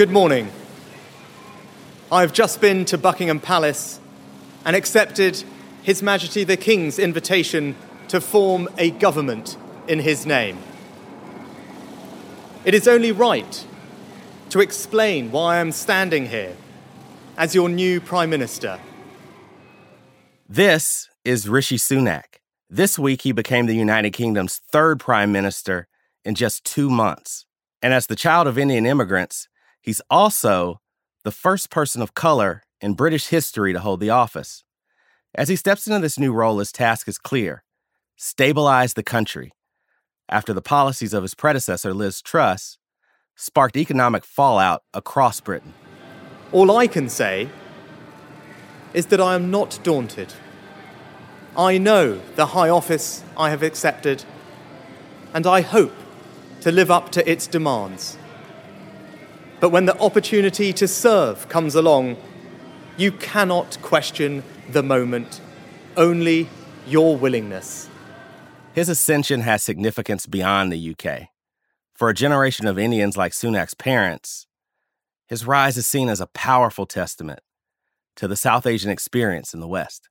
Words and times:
Good 0.00 0.08
morning. 0.08 0.50
I've 2.10 2.32
just 2.32 2.62
been 2.62 2.86
to 2.86 2.96
Buckingham 2.96 3.38
Palace 3.38 4.00
and 4.64 4.74
accepted 4.74 5.44
His 5.82 6.02
Majesty 6.02 6.42
the 6.42 6.56
King's 6.56 6.98
invitation 6.98 7.76
to 8.08 8.18
form 8.18 8.66
a 8.78 8.92
government 8.92 9.58
in 9.88 9.98
his 9.98 10.24
name. 10.24 10.56
It 12.64 12.72
is 12.72 12.88
only 12.88 13.12
right 13.12 13.66
to 14.48 14.60
explain 14.60 15.32
why 15.32 15.60
I'm 15.60 15.70
standing 15.70 16.28
here 16.28 16.56
as 17.36 17.54
your 17.54 17.68
new 17.68 18.00
Prime 18.00 18.30
Minister. 18.30 18.80
This 20.48 21.10
is 21.26 21.46
Rishi 21.46 21.76
Sunak. 21.76 22.40
This 22.70 22.98
week, 22.98 23.20
he 23.20 23.32
became 23.32 23.66
the 23.66 23.76
United 23.76 24.14
Kingdom's 24.14 24.62
third 24.72 24.98
Prime 24.98 25.30
Minister 25.30 25.88
in 26.24 26.34
just 26.36 26.64
two 26.64 26.88
months. 26.88 27.44
And 27.82 27.92
as 27.92 28.06
the 28.06 28.16
child 28.16 28.46
of 28.46 28.56
Indian 28.56 28.86
immigrants, 28.86 29.46
he's 29.80 30.02
also 30.10 30.80
the 31.24 31.32
first 31.32 31.70
person 31.70 32.02
of 32.02 32.14
color 32.14 32.62
in 32.80 32.94
British 32.94 33.28
history 33.28 33.72
to 33.72 33.80
hold 33.80 34.00
the 34.00 34.10
office. 34.10 34.64
As 35.34 35.48
he 35.48 35.56
steps 35.56 35.86
into 35.86 36.00
this 36.00 36.18
new 36.18 36.32
role, 36.32 36.58
his 36.58 36.72
task 36.72 37.08
is 37.08 37.18
clear 37.18 37.62
stabilize 38.16 38.92
the 38.92 39.02
country 39.02 39.50
after 40.28 40.52
the 40.52 40.60
policies 40.60 41.14
of 41.14 41.22
his 41.22 41.34
predecessor, 41.34 41.94
Liz 41.94 42.20
Truss, 42.20 42.76
sparked 43.34 43.76
economic 43.76 44.24
fallout 44.24 44.82
across 44.92 45.40
Britain. 45.40 45.72
All 46.52 46.76
I 46.76 46.86
can 46.86 47.08
say 47.08 47.48
is 48.92 49.06
that 49.06 49.20
I 49.20 49.34
am 49.34 49.50
not 49.50 49.78
daunted. 49.82 50.34
I 51.56 51.78
know 51.78 52.20
the 52.36 52.46
high 52.46 52.68
office 52.68 53.24
I 53.36 53.50
have 53.50 53.62
accepted, 53.62 54.24
and 55.32 55.46
I 55.46 55.62
hope 55.62 55.94
to 56.60 56.70
live 56.70 56.90
up 56.90 57.10
to 57.12 57.30
its 57.30 57.46
demands. 57.46 58.18
But 59.60 59.70
when 59.70 59.84
the 59.84 59.98
opportunity 60.00 60.72
to 60.72 60.88
serve 60.88 61.48
comes 61.50 61.74
along, 61.74 62.16
you 62.96 63.12
cannot 63.12 63.80
question 63.82 64.42
the 64.70 64.82
moment, 64.82 65.40
only 65.96 66.48
your 66.86 67.16
willingness. 67.16 67.88
His 68.72 68.88
ascension 68.88 69.42
has 69.42 69.62
significance 69.62 70.26
beyond 70.26 70.72
the 70.72 70.96
UK. 70.96 71.28
For 71.94 72.08
a 72.08 72.14
generation 72.14 72.66
of 72.66 72.78
Indians 72.78 73.18
like 73.18 73.32
Sunak's 73.32 73.74
parents, 73.74 74.46
his 75.26 75.46
rise 75.46 75.76
is 75.76 75.86
seen 75.86 76.08
as 76.08 76.20
a 76.20 76.26
powerful 76.28 76.86
testament 76.86 77.40
to 78.16 78.26
the 78.26 78.36
South 78.36 78.66
Asian 78.66 78.90
experience 78.90 79.52
in 79.52 79.60
the 79.60 79.68
West. 79.68 80.08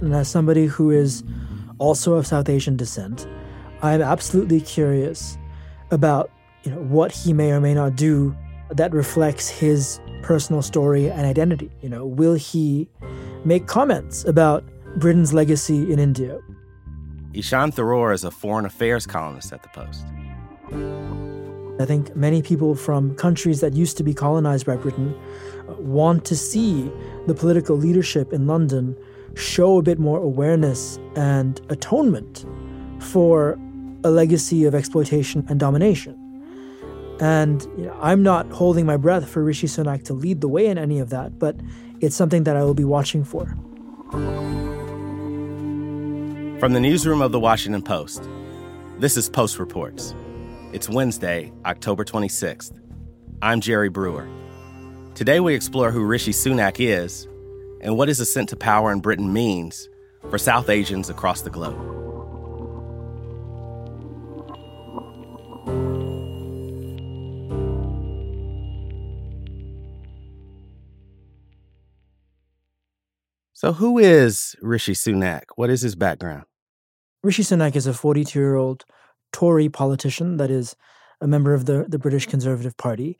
And 0.00 0.14
as 0.14 0.28
somebody 0.28 0.66
who 0.66 0.90
is 0.90 1.24
also 1.78 2.14
of 2.14 2.26
South 2.26 2.48
Asian 2.48 2.76
descent, 2.76 3.26
I 3.82 3.94
am 3.94 4.02
absolutely 4.02 4.60
curious 4.60 5.36
about 5.92 6.30
you 6.64 6.72
know 6.72 6.78
what 6.78 7.12
he 7.12 7.32
may 7.32 7.52
or 7.52 7.60
may 7.60 7.74
not 7.74 7.94
do 7.94 8.34
that 8.70 8.92
reflects 8.92 9.48
his 9.48 10.00
personal 10.22 10.62
story 10.62 11.10
and 11.10 11.26
identity. 11.26 11.70
You 11.82 11.88
know, 11.88 12.06
will 12.06 12.34
he 12.34 12.88
make 13.44 13.66
comments 13.66 14.24
about 14.24 14.64
Britain's 14.96 15.32
legacy 15.32 15.92
in 15.92 15.98
India? 15.98 16.38
Ishan 17.34 17.72
Tharoor 17.72 18.14
is 18.14 18.24
a 18.24 18.30
foreign 18.30 18.66
affairs 18.66 19.06
columnist 19.06 19.52
at 19.52 19.62
the 19.62 19.68
Post. 19.68 20.06
I 21.80 21.86
think 21.86 22.14
many 22.14 22.42
people 22.42 22.74
from 22.74 23.14
countries 23.16 23.60
that 23.60 23.72
used 23.72 23.96
to 23.96 24.02
be 24.02 24.14
colonized 24.14 24.66
by 24.66 24.76
Britain 24.76 25.14
uh, 25.68 25.74
want 25.74 26.24
to 26.26 26.36
see 26.36 26.90
the 27.26 27.34
political 27.34 27.76
leadership 27.76 28.32
in 28.32 28.46
London 28.46 28.96
show 29.34 29.78
a 29.78 29.82
bit 29.82 29.98
more 29.98 30.18
awareness 30.18 30.98
and 31.16 31.60
atonement 31.70 32.44
for 33.00 33.58
a 34.04 34.10
legacy 34.10 34.64
of 34.64 34.74
exploitation 34.74 35.44
and 35.48 35.60
domination. 35.60 36.18
And 37.20 37.62
you 37.76 37.86
know, 37.86 37.96
I'm 38.00 38.22
not 38.22 38.50
holding 38.50 38.84
my 38.84 38.96
breath 38.96 39.28
for 39.28 39.44
Rishi 39.44 39.66
Sunak 39.66 40.04
to 40.04 40.12
lead 40.12 40.40
the 40.40 40.48
way 40.48 40.66
in 40.66 40.78
any 40.78 40.98
of 40.98 41.10
that, 41.10 41.38
but 41.38 41.56
it's 42.00 42.16
something 42.16 42.44
that 42.44 42.56
I 42.56 42.64
will 42.64 42.74
be 42.74 42.84
watching 42.84 43.22
for. 43.22 43.46
From 46.58 46.72
the 46.72 46.80
newsroom 46.80 47.22
of 47.22 47.32
the 47.32 47.40
Washington 47.40 47.82
Post, 47.82 48.28
this 48.98 49.16
is 49.16 49.28
Post 49.28 49.58
Reports. 49.58 50.14
It's 50.72 50.88
Wednesday, 50.88 51.52
October 51.64 52.04
26th. 52.04 52.72
I'm 53.40 53.60
Jerry 53.60 53.88
Brewer. 53.88 54.28
Today 55.14 55.40
we 55.40 55.54
explore 55.54 55.90
who 55.90 56.04
Rishi 56.04 56.32
Sunak 56.32 56.76
is 56.78 57.28
and 57.80 57.96
what 57.96 58.08
his 58.08 58.20
ascent 58.20 58.48
to 58.48 58.56
power 58.56 58.90
in 58.90 59.00
Britain 59.00 59.32
means 59.32 59.88
for 60.30 60.38
South 60.38 60.70
Asians 60.70 61.10
across 61.10 61.42
the 61.42 61.50
globe. 61.50 62.01
So, 73.62 73.72
who 73.72 73.96
is 73.96 74.56
Rishi 74.60 74.92
Sunak? 74.92 75.42
What 75.54 75.70
is 75.70 75.82
his 75.82 75.94
background? 75.94 76.46
Rishi 77.22 77.44
Sunak 77.44 77.76
is 77.76 77.86
a 77.86 77.94
42 77.94 78.36
year 78.36 78.56
old 78.56 78.84
Tory 79.32 79.68
politician 79.68 80.36
that 80.38 80.50
is 80.50 80.74
a 81.20 81.28
member 81.28 81.54
of 81.54 81.66
the, 81.66 81.86
the 81.86 81.96
British 81.96 82.26
Conservative 82.26 82.76
Party. 82.76 83.16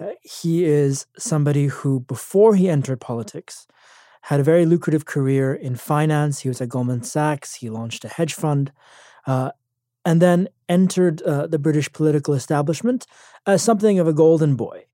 Uh, 0.00 0.12
he 0.22 0.64
is 0.64 1.04
somebody 1.18 1.66
who, 1.66 2.00
before 2.00 2.54
he 2.54 2.70
entered 2.70 3.02
politics, 3.02 3.66
had 4.22 4.40
a 4.40 4.42
very 4.42 4.64
lucrative 4.64 5.04
career 5.04 5.52
in 5.52 5.76
finance. 5.76 6.38
He 6.38 6.48
was 6.48 6.62
at 6.62 6.70
Goldman 6.70 7.02
Sachs, 7.02 7.56
he 7.56 7.68
launched 7.68 8.02
a 8.06 8.08
hedge 8.08 8.32
fund, 8.32 8.72
uh, 9.26 9.50
and 10.06 10.22
then 10.22 10.48
entered 10.70 11.20
uh, 11.20 11.46
the 11.48 11.58
British 11.58 11.92
political 11.92 12.32
establishment 12.32 13.06
as 13.46 13.60
something 13.60 13.98
of 13.98 14.08
a 14.08 14.14
golden 14.14 14.56
boy. 14.56 14.86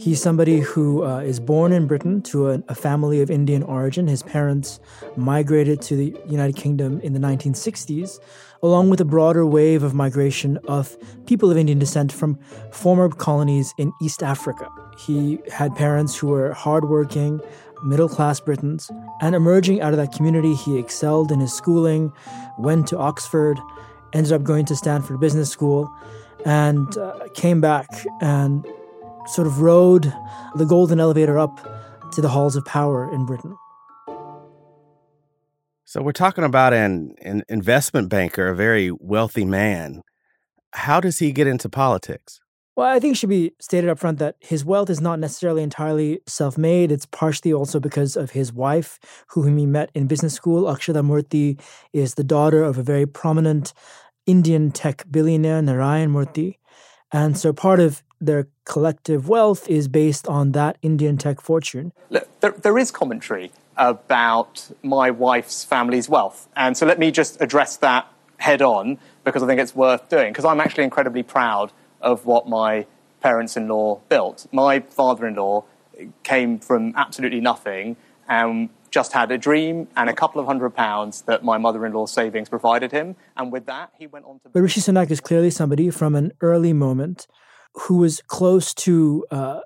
He's 0.00 0.22
somebody 0.22 0.60
who 0.60 1.04
uh, 1.04 1.18
is 1.18 1.38
born 1.38 1.72
in 1.72 1.86
Britain 1.86 2.22
to 2.22 2.48
a, 2.48 2.62
a, 2.68 2.74
family 2.74 3.20
of 3.20 3.30
Indian 3.30 3.62
origin. 3.62 4.08
His 4.08 4.22
parents 4.22 4.80
migrated 5.14 5.82
to 5.82 5.94
the 5.94 6.16
United 6.26 6.56
Kingdom 6.56 7.00
in 7.00 7.12
the 7.12 7.18
1960s, 7.18 8.18
along 8.62 8.88
with 8.88 9.02
a 9.02 9.04
broader 9.04 9.44
wave 9.44 9.82
of 9.82 9.92
migration 9.92 10.58
of 10.66 10.96
people 11.26 11.50
of 11.50 11.58
Indian 11.58 11.78
descent 11.78 12.12
from 12.12 12.38
former 12.72 13.10
colonies 13.10 13.74
in 13.76 13.92
East 14.00 14.22
Africa. 14.22 14.70
He 14.98 15.38
had 15.52 15.76
parents 15.76 16.16
who 16.16 16.28
were 16.28 16.54
hardworking, 16.54 17.38
middle 17.84 18.08
class 18.08 18.40
Britons, 18.40 18.90
and 19.20 19.34
emerging 19.34 19.82
out 19.82 19.92
of 19.92 19.98
that 19.98 20.12
community, 20.12 20.54
he 20.54 20.78
excelled 20.78 21.30
in 21.30 21.40
his 21.40 21.52
schooling, 21.52 22.10
went 22.56 22.86
to 22.86 22.96
Oxford, 22.96 23.58
ended 24.14 24.32
up 24.32 24.44
going 24.44 24.64
to 24.64 24.74
Stanford 24.74 25.20
Business 25.20 25.50
School, 25.50 25.94
and 26.46 26.96
uh, 26.96 27.28
came 27.34 27.60
back 27.60 27.86
and 28.22 28.66
sort 29.30 29.46
of 29.46 29.60
rode 29.60 30.12
the 30.56 30.64
golden 30.64 31.00
elevator 31.00 31.38
up 31.38 31.60
to 32.12 32.20
the 32.20 32.28
halls 32.28 32.56
of 32.56 32.64
power 32.64 33.12
in 33.12 33.24
Britain. 33.24 33.56
So 35.84 36.02
we're 36.02 36.12
talking 36.12 36.44
about 36.44 36.72
an, 36.72 37.14
an 37.22 37.42
investment 37.48 38.08
banker, 38.08 38.48
a 38.48 38.56
very 38.56 38.90
wealthy 38.92 39.44
man. 39.44 40.02
How 40.72 41.00
does 41.00 41.18
he 41.18 41.32
get 41.32 41.46
into 41.46 41.68
politics? 41.68 42.40
Well, 42.76 42.88
I 42.88 43.00
think 43.00 43.12
it 43.12 43.18
should 43.18 43.28
be 43.28 43.52
stated 43.60 43.90
up 43.90 43.98
front 43.98 44.20
that 44.20 44.36
his 44.40 44.64
wealth 44.64 44.88
is 44.88 45.00
not 45.00 45.18
necessarily 45.18 45.62
entirely 45.62 46.20
self 46.26 46.56
made. 46.56 46.92
It's 46.92 47.06
partially 47.06 47.52
also 47.52 47.80
because 47.80 48.16
of 48.16 48.30
his 48.30 48.52
wife, 48.52 48.98
whom 49.30 49.58
he 49.58 49.66
met 49.66 49.90
in 49.94 50.06
business 50.06 50.32
school. 50.32 50.62
Akshata 50.62 51.04
Murthy 51.04 51.60
is 51.92 52.14
the 52.14 52.24
daughter 52.24 52.62
of 52.62 52.78
a 52.78 52.82
very 52.82 53.06
prominent 53.06 53.74
Indian 54.26 54.70
tech 54.70 55.04
billionaire, 55.10 55.60
Narayan 55.60 56.10
Murthy. 56.10 56.58
And 57.12 57.36
so 57.36 57.52
part 57.52 57.80
of 57.80 58.04
their 58.20 58.48
collective 58.64 59.28
wealth 59.28 59.68
is 59.68 59.88
based 59.88 60.28
on 60.28 60.52
that 60.52 60.76
Indian 60.82 61.16
tech 61.16 61.40
fortune. 61.40 61.92
Look, 62.10 62.28
there, 62.40 62.52
there 62.52 62.78
is 62.78 62.90
commentary 62.90 63.50
about 63.76 64.70
my 64.82 65.10
wife's 65.10 65.64
family's 65.64 66.08
wealth. 66.08 66.48
And 66.54 66.76
so 66.76 66.86
let 66.86 66.98
me 66.98 67.10
just 67.10 67.40
address 67.40 67.76
that 67.78 68.06
head 68.36 68.62
on 68.62 68.98
because 69.24 69.42
I 69.42 69.46
think 69.46 69.60
it's 69.60 69.74
worth 69.74 70.08
doing, 70.08 70.32
because 70.32 70.44
I'm 70.44 70.60
actually 70.60 70.84
incredibly 70.84 71.22
proud 71.22 71.72
of 72.00 72.26
what 72.26 72.48
my 72.48 72.86
parents 73.20 73.56
in 73.56 73.68
law 73.68 74.00
built. 74.08 74.46
My 74.52 74.80
father 74.80 75.26
in 75.26 75.34
law 75.34 75.64
came 76.22 76.58
from 76.58 76.94
absolutely 76.96 77.40
nothing 77.40 77.96
and 78.28 78.70
just 78.90 79.12
had 79.12 79.30
a 79.30 79.38
dream 79.38 79.88
and 79.96 80.10
a 80.10 80.12
couple 80.12 80.40
of 80.40 80.46
hundred 80.46 80.70
pounds 80.70 81.22
that 81.22 81.44
my 81.44 81.58
mother-in-law's 81.58 82.12
savings 82.12 82.48
provided 82.48 82.90
him. 82.90 83.16
And 83.36 83.52
with 83.52 83.66
that, 83.66 83.92
he 83.98 84.06
went 84.06 84.24
on 84.24 84.40
to. 84.40 84.48
But 84.48 84.60
Rishi 84.60 84.80
Sunak 84.80 85.10
is 85.10 85.20
clearly 85.20 85.50
somebody 85.50 85.90
from 85.90 86.14
an 86.14 86.32
early 86.40 86.72
moment 86.72 87.26
who 87.74 87.98
was 87.98 88.22
close 88.26 88.74
to 88.74 89.24
uh, 89.30 89.60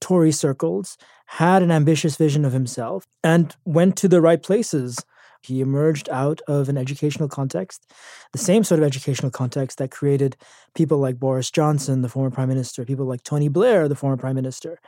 Tory 0.00 0.32
circles, 0.32 0.96
had 1.26 1.62
an 1.62 1.70
ambitious 1.70 2.16
vision 2.16 2.44
of 2.44 2.52
himself, 2.52 3.06
and 3.24 3.54
went 3.64 3.96
to 3.96 4.08
the 4.08 4.20
right 4.20 4.42
places. 4.42 4.98
He 5.42 5.60
emerged 5.60 6.08
out 6.08 6.40
of 6.48 6.68
an 6.68 6.76
educational 6.76 7.28
context, 7.28 7.90
the 8.32 8.38
same 8.38 8.64
sort 8.64 8.80
of 8.80 8.86
educational 8.86 9.30
context 9.30 9.78
that 9.78 9.90
created 9.90 10.36
people 10.74 10.98
like 10.98 11.20
Boris 11.20 11.50
Johnson, 11.50 12.02
the 12.02 12.08
former 12.08 12.30
prime 12.30 12.48
minister, 12.48 12.84
people 12.84 13.06
like 13.06 13.22
Tony 13.22 13.48
Blair, 13.48 13.88
the 13.88 13.94
former 13.94 14.16
prime 14.16 14.34
minister. 14.34 14.80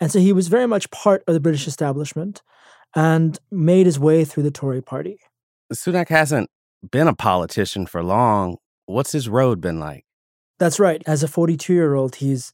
And 0.00 0.10
so 0.10 0.18
he 0.18 0.32
was 0.32 0.48
very 0.48 0.66
much 0.66 0.90
part 0.90 1.22
of 1.26 1.34
the 1.34 1.40
British 1.40 1.66
establishment 1.66 2.42
and 2.94 3.38
made 3.50 3.86
his 3.86 3.98
way 3.98 4.24
through 4.24 4.44
the 4.44 4.50
Tory 4.50 4.80
party. 4.80 5.18
Sunak 5.72 6.08
hasn't 6.08 6.48
been 6.90 7.08
a 7.08 7.14
politician 7.14 7.84
for 7.86 8.02
long. 8.02 8.56
What's 8.86 9.12
his 9.12 9.28
road 9.28 9.60
been 9.60 9.78
like? 9.78 10.04
That's 10.58 10.80
right. 10.80 11.02
As 11.06 11.22
a 11.22 11.28
42 11.28 11.72
year 11.72 11.94
old, 11.94 12.16
he's, 12.16 12.52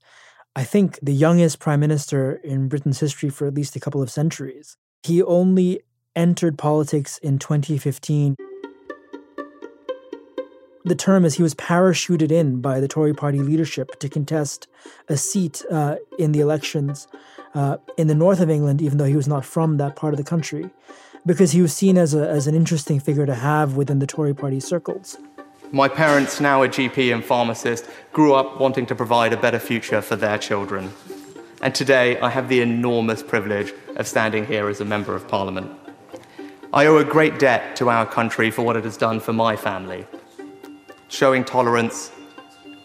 I 0.54 0.64
think, 0.64 0.98
the 1.02 1.14
youngest 1.14 1.58
prime 1.58 1.80
minister 1.80 2.34
in 2.44 2.68
Britain's 2.68 3.00
history 3.00 3.30
for 3.30 3.46
at 3.46 3.54
least 3.54 3.76
a 3.76 3.80
couple 3.80 4.02
of 4.02 4.10
centuries. 4.10 4.76
He 5.02 5.22
only 5.22 5.80
entered 6.14 6.58
politics 6.58 7.18
in 7.18 7.38
2015. 7.38 8.36
The 10.86 10.94
term 10.94 11.24
is 11.24 11.34
he 11.34 11.42
was 11.42 11.54
parachuted 11.54 12.30
in 12.30 12.60
by 12.60 12.78
the 12.78 12.88
Tory 12.88 13.14
party 13.14 13.38
leadership 13.38 13.98
to 14.00 14.08
contest 14.10 14.68
a 15.08 15.16
seat 15.16 15.64
uh, 15.70 15.96
in 16.18 16.32
the 16.32 16.40
elections 16.40 17.08
uh, 17.54 17.78
in 17.96 18.06
the 18.06 18.14
north 18.14 18.40
of 18.40 18.50
England, 18.50 18.82
even 18.82 18.98
though 18.98 19.06
he 19.06 19.16
was 19.16 19.26
not 19.26 19.46
from 19.46 19.78
that 19.78 19.96
part 19.96 20.12
of 20.12 20.18
the 20.18 20.24
country, 20.24 20.68
because 21.24 21.52
he 21.52 21.62
was 21.62 21.72
seen 21.72 21.96
as, 21.96 22.12
a, 22.12 22.28
as 22.28 22.46
an 22.46 22.54
interesting 22.54 23.00
figure 23.00 23.24
to 23.24 23.34
have 23.34 23.76
within 23.76 23.98
the 23.98 24.06
Tory 24.06 24.34
party 24.34 24.60
circles. 24.60 25.16
My 25.74 25.88
parents, 25.88 26.40
now 26.40 26.62
a 26.62 26.68
GP 26.68 27.12
and 27.12 27.24
pharmacist, 27.24 27.90
grew 28.12 28.32
up 28.34 28.60
wanting 28.60 28.86
to 28.86 28.94
provide 28.94 29.32
a 29.32 29.36
better 29.36 29.58
future 29.58 30.00
for 30.00 30.14
their 30.14 30.38
children. 30.38 30.92
And 31.62 31.74
today 31.74 32.16
I 32.20 32.30
have 32.30 32.48
the 32.48 32.60
enormous 32.60 33.24
privilege 33.24 33.74
of 33.96 34.06
standing 34.06 34.46
here 34.46 34.68
as 34.68 34.80
a 34.80 34.84
Member 34.84 35.16
of 35.16 35.26
Parliament. 35.26 35.72
I 36.72 36.86
owe 36.86 36.98
a 36.98 37.04
great 37.04 37.40
debt 37.40 37.74
to 37.74 37.90
our 37.90 38.06
country 38.06 38.52
for 38.52 38.62
what 38.62 38.76
it 38.76 38.84
has 38.84 38.96
done 38.96 39.18
for 39.18 39.32
my 39.32 39.56
family, 39.56 40.06
showing 41.08 41.44
tolerance, 41.44 42.12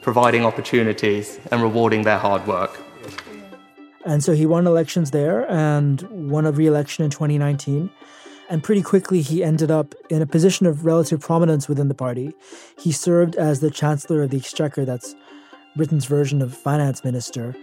providing 0.01 0.43
opportunities, 0.43 1.39
and 1.51 1.61
rewarding 1.61 2.01
their 2.01 2.17
hard 2.17 2.47
work. 2.47 2.79
And 4.03 4.23
so 4.23 4.33
he 4.33 4.47
won 4.47 4.65
elections 4.65 5.11
there 5.11 5.47
and 5.51 6.01
won 6.09 6.47
a 6.47 6.51
re 6.51 6.65
election 6.65 7.05
in 7.05 7.11
2019. 7.11 7.91
And 8.49 8.63
pretty 8.63 8.81
quickly, 8.81 9.21
he 9.21 9.43
ended 9.43 9.69
up 9.69 9.93
in 10.09 10.23
a 10.23 10.25
position 10.25 10.65
of 10.65 10.83
relative 10.83 11.19
prominence 11.19 11.69
within 11.69 11.87
the 11.87 11.93
party. 11.93 12.33
He 12.79 12.91
served 12.91 13.35
as 13.35 13.59
the 13.59 13.69
Chancellor 13.69 14.23
of 14.23 14.31
the 14.31 14.37
Exchequer, 14.37 14.85
that's 14.85 15.15
Britain's 15.75 16.05
version 16.05 16.41
of 16.41 16.57
finance 16.57 17.03
minister, 17.03 17.55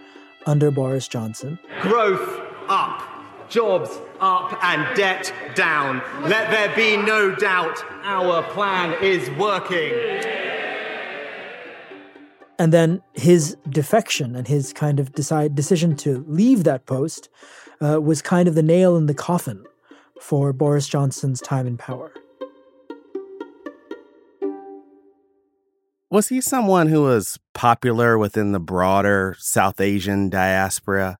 under 0.46 0.70
Boris 0.70 1.08
Johnson. 1.08 1.58
Growth 1.80 2.40
up, 2.68 3.02
jobs 3.48 3.90
up, 4.20 4.56
and 4.62 4.96
debt 4.96 5.34
down. 5.56 6.02
Let 6.22 6.52
there 6.52 6.74
be 6.76 6.96
no 6.96 7.34
doubt 7.34 7.84
our 8.04 8.44
plan 8.44 8.96
is 9.02 9.28
working. 9.30 9.92
And 12.60 12.72
then 12.72 13.02
his 13.12 13.56
defection 13.68 14.36
and 14.36 14.46
his 14.46 14.72
kind 14.72 15.00
of 15.00 15.12
decide, 15.12 15.56
decision 15.56 15.96
to 15.96 16.24
leave 16.28 16.62
that 16.62 16.86
post 16.86 17.28
uh, 17.80 18.00
was 18.00 18.22
kind 18.22 18.46
of 18.46 18.54
the 18.54 18.62
nail 18.62 18.96
in 18.96 19.06
the 19.06 19.14
coffin 19.14 19.66
for 20.20 20.52
Boris 20.52 20.88
Johnson's 20.88 21.40
time 21.40 21.66
in 21.66 21.76
power. 21.76 22.12
Was 26.10 26.28
he 26.28 26.40
someone 26.40 26.86
who 26.86 27.02
was 27.02 27.38
popular 27.52 28.16
within 28.16 28.52
the 28.52 28.60
broader 28.60 29.36
South 29.38 29.80
Asian 29.80 30.30
diaspora 30.30 31.18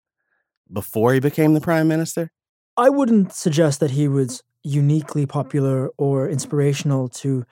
before 0.72 1.12
he 1.12 1.20
became 1.20 1.54
the 1.54 1.60
prime 1.60 1.88
minister? 1.88 2.30
I 2.76 2.90
wouldn't 2.90 3.32
suggest 3.32 3.80
that 3.80 3.92
he 3.92 4.06
was 4.06 4.42
uniquely 4.62 5.26
popular 5.26 5.90
or 5.96 6.28
inspirational 6.28 7.08
to 7.08 7.44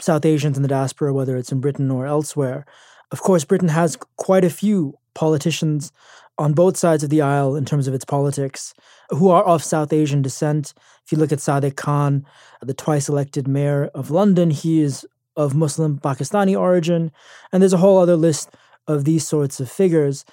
South 0.00 0.24
Asians 0.24 0.56
in 0.56 0.62
the 0.62 0.68
diaspora, 0.68 1.12
whether 1.12 1.36
it's 1.36 1.52
in 1.52 1.60
Britain 1.60 1.90
or 1.90 2.06
elsewhere. 2.06 2.64
Of 3.10 3.20
course, 3.20 3.44
Britain 3.44 3.68
has 3.68 3.98
quite 4.16 4.44
a 4.44 4.50
few 4.50 4.94
politicians 5.14 5.92
on 6.40 6.54
both 6.54 6.74
sides 6.74 7.04
of 7.04 7.10
the 7.10 7.20
aisle 7.20 7.54
in 7.54 7.66
terms 7.66 7.86
of 7.86 7.92
its 7.92 8.04
politics 8.06 8.72
who 9.10 9.28
are 9.28 9.44
of 9.44 9.62
South 9.62 9.92
Asian 9.92 10.22
descent. 10.22 10.72
If 11.04 11.12
you 11.12 11.18
look 11.18 11.32
at 11.32 11.38
Sadiq 11.38 11.76
Khan, 11.76 12.24
the 12.62 12.72
twice 12.72 13.10
elected 13.10 13.46
mayor 13.46 13.90
of 13.94 14.10
London, 14.10 14.50
he 14.50 14.80
is 14.80 15.06
of 15.36 15.54
Muslim 15.54 15.98
Pakistani 15.98 16.58
origin. 16.58 17.12
And 17.52 17.62
there's 17.62 17.74
a 17.74 17.84
whole 17.84 17.98
other 17.98 18.16
list 18.16 18.48
of 18.88 19.04
these 19.04 19.28
sorts 19.28 19.60
of 19.60 19.70
figures. 19.70 20.24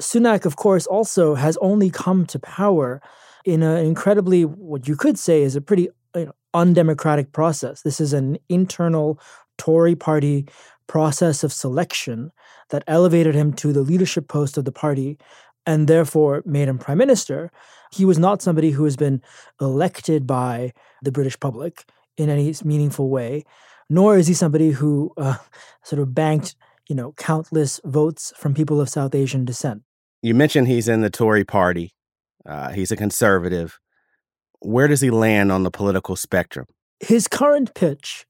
Sunak, 0.00 0.44
of 0.44 0.54
course, 0.54 0.86
also 0.86 1.34
has 1.34 1.56
only 1.56 1.90
come 1.90 2.26
to 2.26 2.38
power 2.38 3.02
in 3.44 3.64
an 3.64 3.84
incredibly, 3.84 4.44
what 4.44 4.86
you 4.86 4.94
could 4.94 5.18
say 5.18 5.42
is 5.42 5.56
a 5.56 5.60
pretty 5.60 5.88
you 6.14 6.26
know, 6.26 6.32
undemocratic 6.54 7.32
process. 7.32 7.82
This 7.82 8.00
is 8.00 8.12
an 8.12 8.38
internal 8.48 9.18
Tory 9.58 9.96
party 9.96 10.46
process 10.86 11.42
of 11.42 11.52
selection 11.52 12.30
that 12.70 12.84
elevated 12.86 13.34
him 13.34 13.52
to 13.52 13.72
the 13.72 13.82
leadership 13.82 14.28
post 14.28 14.56
of 14.56 14.64
the 14.64 14.72
party 14.72 15.18
and 15.66 15.88
therefore 15.88 16.42
made 16.46 16.68
him 16.68 16.78
prime 16.78 16.98
minister. 16.98 17.50
He 17.92 18.04
was 18.04 18.18
not 18.18 18.42
somebody 18.42 18.70
who 18.70 18.84
has 18.84 18.96
been 18.96 19.22
elected 19.60 20.26
by 20.26 20.72
the 21.02 21.12
British 21.12 21.38
public 21.38 21.84
in 22.16 22.30
any 22.30 22.54
meaningful 22.64 23.10
way, 23.10 23.44
nor 23.90 24.16
is 24.16 24.26
he 24.26 24.34
somebody 24.34 24.70
who 24.70 25.12
uh, 25.16 25.36
sort 25.82 26.00
of 26.00 26.14
banked, 26.14 26.54
you 26.88 26.94
know, 26.94 27.12
countless 27.12 27.80
votes 27.84 28.32
from 28.36 28.54
people 28.54 28.80
of 28.80 28.88
South 28.88 29.14
Asian 29.14 29.44
descent. 29.44 29.82
You 30.22 30.34
mentioned 30.34 30.68
he's 30.68 30.88
in 30.88 31.02
the 31.02 31.10
Tory 31.10 31.44
party. 31.44 31.92
Uh, 32.44 32.70
he's 32.72 32.90
a 32.90 32.96
conservative. 32.96 33.78
Where 34.60 34.88
does 34.88 35.00
he 35.00 35.10
land 35.10 35.52
on 35.52 35.62
the 35.62 35.70
political 35.70 36.16
spectrum? 36.16 36.66
His 37.00 37.28
current 37.28 37.74
pitch 37.74 38.26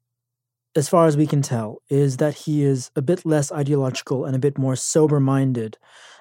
as 0.76 0.88
far 0.88 1.06
as 1.06 1.16
we 1.16 1.26
can 1.26 1.42
tell, 1.42 1.82
is 1.88 2.18
that 2.18 2.34
he 2.34 2.62
is 2.62 2.90
a 2.94 3.02
bit 3.02 3.24
less 3.24 3.50
ideological 3.50 4.24
and 4.24 4.36
a 4.36 4.38
bit 4.38 4.58
more 4.58 4.76
sober 4.76 5.18
minded 5.18 5.78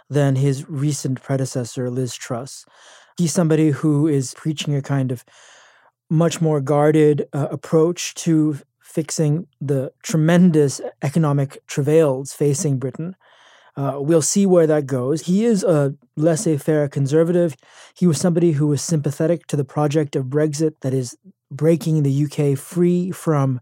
than 0.10 0.36
his 0.36 0.70
recent 0.70 1.22
predecessor, 1.22 1.90
Liz 1.90 2.16
Truss. 2.16 2.66
He's 3.18 3.34
somebody 3.34 3.72
who 3.72 4.08
is 4.08 4.34
preaching 4.34 4.76
a 4.76 4.82
kind 4.82 5.12
of 5.12 5.24
much 6.10 6.42
more 6.42 6.62
guarded 6.62 7.28
uh, 7.34 7.48
approach 7.50 8.14
to 8.16 8.60
fixing 8.82 9.48
the 9.60 9.92
tremendous 10.04 10.80
economic 11.02 11.66
travails 11.68 12.34
facing 12.34 12.78
Britain. 12.78 13.16
Uh, 13.76 13.96
we'll 13.98 14.22
see 14.22 14.46
where 14.46 14.68
that 14.68 14.86
goes. 14.86 15.24
He 15.24 15.44
is 15.44 15.64
a 15.64 15.96
laissez 16.16 16.58
faire 16.58 16.88
conservative. 16.88 17.56
He 17.94 18.08
was 18.08 18.20
somebody 18.20 18.54
who 18.54 18.68
was 18.68 18.82
sympathetic 18.82 19.48
to 19.48 19.58
the 19.58 19.66
project 19.66 20.16
of 20.16 20.28
Brexit 20.28 20.80
that 20.82 20.94
is 20.94 21.18
breaking 21.52 22.04
the 22.04 22.26
UK 22.26 22.58
free 22.58 23.12
from 23.12 23.60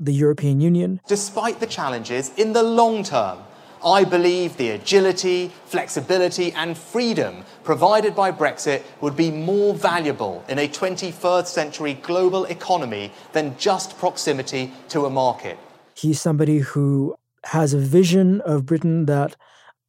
the 0.00 0.14
European 0.14 0.60
Union. 0.60 1.00
Despite 1.06 1.60
the 1.60 1.66
challenges, 1.66 2.30
in 2.36 2.54
the 2.54 2.62
long 2.62 3.04
term, 3.04 3.38
I 3.84 4.04
believe 4.04 4.56
the 4.56 4.70
agility, 4.70 5.50
flexibility, 5.66 6.52
and 6.52 6.76
freedom 6.76 7.44
provided 7.64 8.14
by 8.14 8.32
Brexit 8.32 8.82
would 9.00 9.16
be 9.16 9.30
more 9.30 9.74
valuable 9.74 10.44
in 10.48 10.58
a 10.58 10.68
21st 10.68 11.46
century 11.46 11.94
global 11.94 12.44
economy 12.44 13.12
than 13.32 13.56
just 13.58 13.98
proximity 13.98 14.72
to 14.88 15.06
a 15.06 15.10
market. 15.10 15.58
He's 15.94 16.20
somebody 16.20 16.58
who 16.58 17.16
has 17.44 17.74
a 17.74 17.78
vision 17.78 18.40
of 18.42 18.66
Britain 18.66 19.06
that 19.06 19.36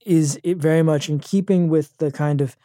is 0.05 0.39
very 0.43 0.83
much 0.83 1.09
in 1.09 1.19
keeping 1.19 1.69
with 1.69 1.97
the 1.97 2.11
kind 2.11 2.41
of 2.41 2.57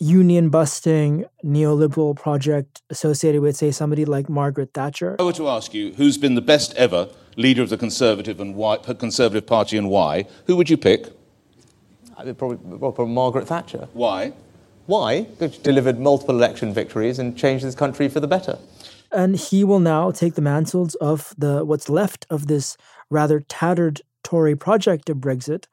union 0.00 0.48
busting 0.48 1.26
neoliberal 1.44 2.16
project 2.16 2.82
associated 2.90 3.42
with, 3.42 3.56
say, 3.56 3.70
somebody 3.70 4.04
like 4.04 4.28
Margaret 4.28 4.70
Thatcher? 4.74 5.14
If 5.14 5.20
I 5.20 5.24
were 5.24 5.32
to 5.34 5.48
ask 5.48 5.74
you 5.74 5.92
who's 5.92 6.18
been 6.18 6.34
the 6.34 6.40
best 6.40 6.74
ever 6.74 7.08
leader 7.36 7.62
of 7.62 7.68
the 7.68 7.76
Conservative 7.76 8.40
and 8.40 8.56
why, 8.56 8.78
Conservative 8.78 9.46
Party 9.46 9.76
and 9.76 9.88
why, 9.88 10.26
who 10.46 10.56
would 10.56 10.70
you 10.70 10.76
pick? 10.76 11.08
I 12.16 12.24
would 12.24 12.38
probably, 12.38 12.56
well, 12.76 12.92
probably 12.92 13.14
Margaret 13.14 13.46
Thatcher. 13.46 13.88
Why? 13.92 14.32
Why? 14.86 15.22
Because 15.22 15.54
she 15.54 15.62
delivered 15.62 16.00
multiple 16.00 16.34
election 16.34 16.74
victories 16.74 17.18
and 17.18 17.36
changed 17.36 17.64
this 17.64 17.74
country 17.74 18.08
for 18.08 18.20
the 18.20 18.26
better. 18.26 18.58
And 19.12 19.36
he 19.36 19.64
will 19.64 19.80
now 19.80 20.10
take 20.10 20.34
the 20.34 20.42
mantles 20.42 20.94
of 20.96 21.34
the 21.36 21.64
what's 21.64 21.88
left 21.88 22.26
of 22.30 22.46
this 22.46 22.76
rather 23.10 23.40
tattered 23.40 24.00
Tory 24.22 24.56
project 24.56 25.10
of 25.10 25.18
Brexit 25.18 25.66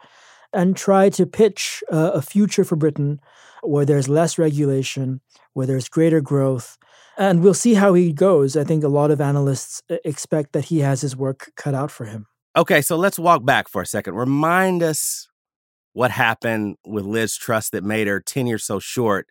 and 0.54 0.76
try 0.76 1.10
to 1.10 1.26
pitch 1.26 1.84
uh, 1.92 2.12
a 2.14 2.22
future 2.22 2.64
for 2.64 2.76
Britain 2.76 3.20
where 3.70 3.86
there's 3.86 4.10
less 4.10 4.38
regulation, 4.38 5.22
where 5.54 5.68
there's 5.68 5.90
greater 5.90 6.22
growth. 6.22 6.78
And 7.18 7.42
we'll 7.42 7.54
see 7.54 7.74
how 7.74 7.94
he 7.94 8.14
goes. 8.14 8.56
I 8.56 8.64
think 8.64 8.84
a 8.84 8.90
lot 8.90 9.12
of 9.12 9.20
analysts 9.20 9.82
uh, 9.90 9.98
expect 10.06 10.54
that 10.54 10.66
he 10.66 10.80
has 10.80 11.02
his 11.02 11.16
work 11.16 11.52
cut 11.56 11.74
out 11.74 11.92
for 11.92 12.06
him. 12.06 12.28
Okay, 12.56 12.82
so 12.82 12.96
let's 12.96 13.20
walk 13.20 13.46
back 13.46 13.68
for 13.68 13.82
a 13.82 13.86
second. 13.86 14.16
Remind 14.16 14.84
us 14.84 15.28
what 15.94 16.12
happened 16.12 16.78
with 16.86 17.06
Liz 17.06 17.36
Truss 17.36 17.70
that 17.72 17.84
made 17.84 18.08
her 18.08 18.20
tenure 18.20 18.60
so 18.60 18.80
short 18.80 19.28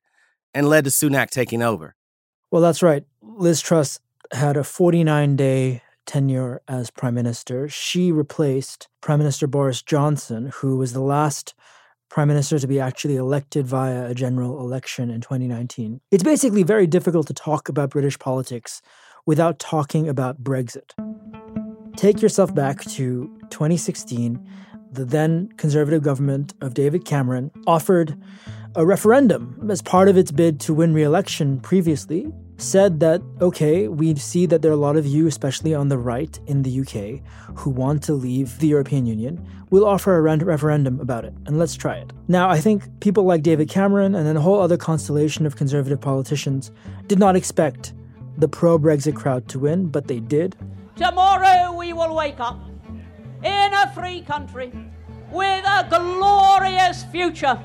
and 0.53 0.69
led 0.69 0.85
to 0.85 0.91
Sunak 0.91 1.31
taking 1.31 1.63
over. 1.63 1.95
Well, 2.51 2.63
that's 2.63 2.83
right. 2.83 3.05
Liz 3.21 3.61
Truss 3.61 4.01
had 4.33 4.57
a 4.57 4.65
49 4.65 5.37
day 5.37 5.83
tenure 6.07 6.63
as 6.67 6.91
prime 6.91 7.15
minister. 7.15 7.69
She 7.69 8.11
replaced 8.13 8.89
Prime 9.01 9.19
Minister 9.19 9.47
Boris 9.47 9.83
Johnson, 9.83 10.51
who 10.57 10.77
was 10.77 10.93
the 10.93 11.01
last 11.01 11.55
prime 12.09 12.29
minister 12.29 12.59
to 12.59 12.67
be 12.67 12.81
actually 12.81 13.17
elected 13.17 13.67
via 13.67 14.07
a 14.07 14.15
general 14.15 14.61
election 14.61 15.11
in 15.11 15.21
2019. 15.21 16.01
It's 16.11 16.23
basically 16.23 16.63
very 16.63 16.87
difficult 16.87 17.27
to 17.29 17.35
talk 17.35 17.69
about 17.69 17.91
British 17.91 18.19
politics 18.19 18.81
without 19.27 19.59
talking 19.59 20.09
about 20.09 20.43
Brexit. 20.43 20.93
Take 21.97 22.23
yourself 22.23 22.55
back 22.55 22.83
to 22.83 23.31
2016. 23.51 24.47
The 24.93 25.05
then 25.05 25.49
Conservative 25.57 26.03
government 26.03 26.55
of 26.61 26.75
David 26.75 27.05
Cameron 27.05 27.51
offered 27.67 28.17
a 28.75 28.85
referendum 28.85 29.69
as 29.71 29.83
part 29.83 30.09
of 30.09 30.17
its 30.17 30.31
bid 30.31 30.61
to 30.61 30.75
win 30.75 30.95
re 30.95 31.03
election 31.03 31.59
previously 31.61 32.31
said 32.59 33.01
that, 33.01 33.23
okay, 33.41 33.89
we 33.89 34.15
see 34.15 34.47
that 34.47 34.63
there 34.63 34.71
are 34.71 34.75
a 34.75 34.79
lot 34.79 34.97
of 34.97 35.07
you, 35.07 35.27
especially 35.27 35.75
on 35.75 35.89
the 35.89 35.99
right 35.99 36.39
in 36.47 36.63
the 36.63 36.81
UK, 36.81 37.21
who 37.59 37.71
want 37.71 38.03
to 38.05 38.15
leave 38.15 38.59
the 38.59 38.69
European 38.69 39.07
Union. 39.07 39.47
We'll 39.71 39.85
offer 39.85 40.17
a 40.17 40.37
referendum 40.45 41.01
about 41.01 41.25
it, 41.25 41.35
and 41.47 41.59
let's 41.59 41.75
try 41.75 41.97
it. 41.97 42.13
Now, 42.29 42.49
I 42.49 42.59
think 42.59 43.01
people 43.01 43.25
like 43.25 43.43
David 43.43 43.69
Cameron 43.69 44.15
and 44.15 44.27
then 44.27 44.37
a 44.37 44.41
whole 44.41 44.61
other 44.61 44.77
constellation 44.77 45.45
of 45.45 45.57
conservative 45.57 46.01
politicians 46.01 46.71
did 47.09 47.19
not 47.19 47.37
expect 47.37 47.93
the 48.39 48.49
pro 48.49 48.79
Brexit 48.79 49.17
crowd 49.17 49.49
to 49.49 49.59
win, 49.59 49.89
but 49.89 50.07
they 50.07 50.21
did. 50.21 50.57
Tomorrow 50.97 51.77
we 51.77 51.93
will 51.93 52.15
wake 52.15 52.41
up 52.41 52.61
in 53.43 53.75
a 53.75 53.93
free 53.95 54.23
country 54.23 54.73
with 55.31 55.65
a 55.65 55.87
glorious 55.91 57.05
future. 57.05 57.61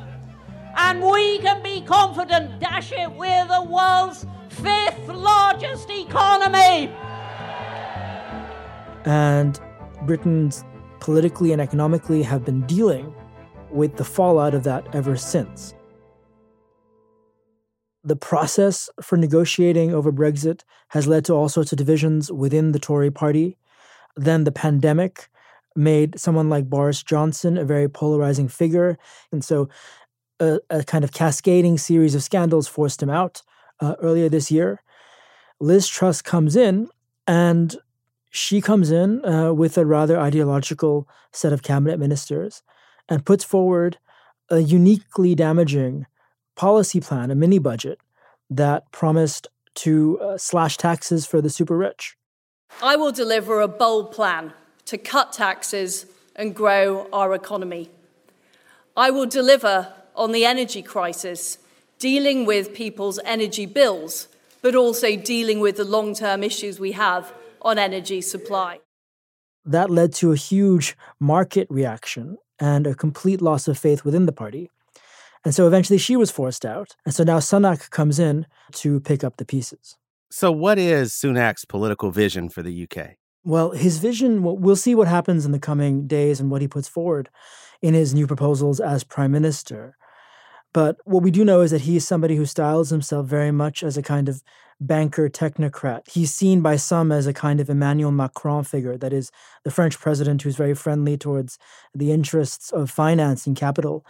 And 0.75 1.01
we 1.01 1.39
can 1.39 1.61
be 1.61 1.81
confident, 1.81 2.59
dash 2.59 2.91
it, 2.93 3.11
we're 3.11 3.45
the 3.47 3.63
world's 3.63 4.25
fifth 4.51 5.07
largest 5.07 5.89
economy. 5.89 6.91
And 9.05 9.59
Britain's 10.05 10.63
politically 10.99 11.51
and 11.51 11.61
economically 11.61 12.23
have 12.23 12.45
been 12.45 12.61
dealing 12.67 13.13
with 13.71 13.97
the 13.97 14.03
fallout 14.03 14.53
of 14.53 14.63
that 14.63 14.93
ever 14.93 15.15
since. 15.15 15.73
The 18.03 18.15
process 18.15 18.89
for 19.01 19.17
negotiating 19.17 19.93
over 19.93 20.11
Brexit 20.11 20.61
has 20.89 21.07
led 21.07 21.25
to 21.25 21.33
all 21.33 21.49
sorts 21.49 21.71
of 21.71 21.77
divisions 21.77 22.31
within 22.31 22.71
the 22.71 22.79
Tory 22.79 23.11
party. 23.11 23.57
Then 24.15 24.43
the 24.43 24.51
pandemic 24.51 25.29
made 25.75 26.19
someone 26.19 26.49
like 26.49 26.69
Boris 26.69 27.03
Johnson 27.03 27.57
a 27.57 27.63
very 27.63 27.87
polarizing 27.87 28.47
figure. 28.47 28.97
And 29.31 29.43
so 29.43 29.69
a, 30.39 30.59
a 30.69 30.83
kind 30.83 31.03
of 31.03 31.11
cascading 31.11 31.77
series 31.77 32.15
of 32.15 32.23
scandals 32.23 32.67
forced 32.67 33.01
him 33.01 33.09
out 33.09 33.43
uh, 33.81 33.95
earlier 33.99 34.29
this 34.29 34.51
year. 34.51 34.81
Liz 35.59 35.87
Truss 35.87 36.21
comes 36.21 36.55
in, 36.55 36.89
and 37.27 37.75
she 38.29 38.61
comes 38.61 38.91
in 38.91 39.23
uh, 39.25 39.53
with 39.53 39.77
a 39.77 39.85
rather 39.85 40.19
ideological 40.19 41.07
set 41.31 41.51
of 41.51 41.63
cabinet 41.63 41.99
ministers 41.99 42.63
and 43.09 43.25
puts 43.25 43.43
forward 43.43 43.97
a 44.49 44.59
uniquely 44.59 45.35
damaging 45.35 46.05
policy 46.55 46.99
plan, 46.99 47.31
a 47.31 47.35
mini 47.35 47.59
budget 47.59 47.99
that 48.49 48.91
promised 48.91 49.47
to 49.73 50.19
uh, 50.19 50.37
slash 50.37 50.77
taxes 50.77 51.25
for 51.25 51.41
the 51.41 51.49
super 51.49 51.77
rich. 51.77 52.15
I 52.81 52.95
will 52.95 53.11
deliver 53.11 53.61
a 53.61 53.67
bold 53.67 54.11
plan 54.11 54.53
to 54.85 54.97
cut 54.97 55.33
taxes 55.33 56.05
and 56.35 56.55
grow 56.55 57.07
our 57.11 57.33
economy. 57.33 57.89
I 58.95 59.09
will 59.09 59.25
deliver 59.25 59.93
on 60.15 60.31
the 60.31 60.45
energy 60.45 60.81
crisis 60.81 61.57
dealing 62.01 62.45
with 62.47 62.73
people's 62.73 63.19
energy 63.23 63.67
bills, 63.67 64.27
but 64.63 64.75
also 64.75 65.15
dealing 65.15 65.59
with 65.59 65.77
the 65.77 65.85
long 65.85 66.15
term 66.15 66.43
issues 66.43 66.79
we 66.79 66.93
have 66.93 67.31
on 67.61 67.77
energy 67.77 68.21
supply. 68.21 68.79
That 69.63 69.91
led 69.91 70.11
to 70.15 70.31
a 70.31 70.35
huge 70.35 70.97
market 71.19 71.67
reaction 71.69 72.37
and 72.59 72.87
a 72.87 72.95
complete 72.95 73.41
loss 73.41 73.67
of 73.67 73.77
faith 73.77 74.03
within 74.03 74.25
the 74.25 74.31
party. 74.31 74.71
And 75.45 75.53
so 75.53 75.67
eventually 75.67 75.99
she 75.99 76.15
was 76.15 76.31
forced 76.31 76.65
out. 76.65 76.95
And 77.05 77.13
so 77.13 77.23
now 77.23 77.37
Sunak 77.37 77.91
comes 77.91 78.17
in 78.19 78.47
to 78.73 78.99
pick 78.99 79.23
up 79.23 79.37
the 79.37 79.45
pieces. 79.45 79.95
So, 80.31 80.51
what 80.51 80.79
is 80.79 81.11
Sunak's 81.11 81.65
political 81.65 82.09
vision 82.09 82.49
for 82.49 82.63
the 82.63 82.83
UK? 82.83 83.17
Well, 83.43 83.71
his 83.71 83.97
vision, 83.97 84.43
we'll 84.43 84.75
see 84.75 84.95
what 84.95 85.07
happens 85.07 85.45
in 85.45 85.51
the 85.51 85.59
coming 85.59 86.07
days 86.07 86.39
and 86.39 86.49
what 86.49 86.61
he 86.61 86.67
puts 86.67 86.87
forward 86.87 87.29
in 87.81 87.93
his 87.93 88.13
new 88.13 88.27
proposals 88.27 88.79
as 88.79 89.03
prime 89.03 89.31
minister. 89.31 89.97
But 90.73 90.97
what 91.03 91.23
we 91.23 91.31
do 91.31 91.43
know 91.43 91.61
is 91.61 91.71
that 91.71 91.81
he 91.81 91.97
is 91.97 92.07
somebody 92.07 92.35
who 92.35 92.45
styles 92.45 92.89
himself 92.89 93.27
very 93.27 93.51
much 93.51 93.83
as 93.83 93.97
a 93.97 94.01
kind 94.01 94.29
of 94.29 94.41
banker 94.79 95.29
technocrat. 95.29 96.09
He's 96.09 96.33
seen 96.33 96.61
by 96.61 96.77
some 96.77 97.11
as 97.11 97.27
a 97.27 97.33
kind 97.33 97.59
of 97.59 97.69
Emmanuel 97.69 98.11
Macron 98.11 98.63
figure, 98.63 98.97
that 98.97 99.13
is, 99.13 99.31
the 99.63 99.71
French 99.71 99.99
president 99.99 100.41
who's 100.41 100.55
very 100.55 100.73
friendly 100.73 101.17
towards 101.17 101.59
the 101.93 102.11
interests 102.11 102.71
of 102.71 102.89
finance 102.89 103.45
and 103.45 103.55
capital. 103.55 104.05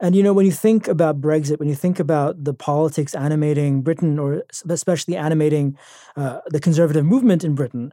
And 0.00 0.14
you 0.14 0.22
know, 0.22 0.32
when 0.32 0.46
you 0.46 0.52
think 0.52 0.86
about 0.86 1.20
Brexit, 1.20 1.58
when 1.58 1.68
you 1.68 1.74
think 1.74 1.98
about 1.98 2.44
the 2.44 2.54
politics 2.54 3.14
animating 3.14 3.82
Britain, 3.82 4.18
or 4.18 4.42
especially 4.68 5.16
animating 5.16 5.78
uh, 6.16 6.40
the 6.46 6.60
conservative 6.60 7.04
movement 7.04 7.42
in 7.44 7.54
Britain, 7.54 7.92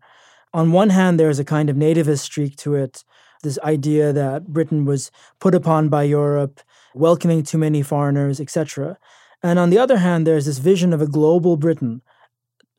on 0.54 0.72
one 0.72 0.90
hand, 0.90 1.20
there's 1.20 1.40
a 1.40 1.46
kind 1.46 1.70
of 1.70 1.76
nativist 1.76 2.20
streak 2.20 2.56
to 2.58 2.76
it, 2.76 3.04
this 3.44 3.60
idea 3.60 4.12
that 4.12 4.48
Britain 4.48 4.86
was 4.86 5.12
put 5.40 5.56
upon 5.56 5.90
by 5.90 6.04
Europe 6.04 6.62
welcoming 6.94 7.44
too 7.44 7.58
many 7.58 7.82
foreigners, 7.82 8.40
etc. 8.40 8.98
And 9.42 9.58
on 9.60 9.70
the 9.70 9.78
other 9.78 9.98
hand, 9.98 10.26
there's 10.26 10.46
this 10.46 10.60
vision 10.60 10.94
of 10.94 11.02
a 11.02 11.08
global 11.08 11.58
Britain, 11.58 12.02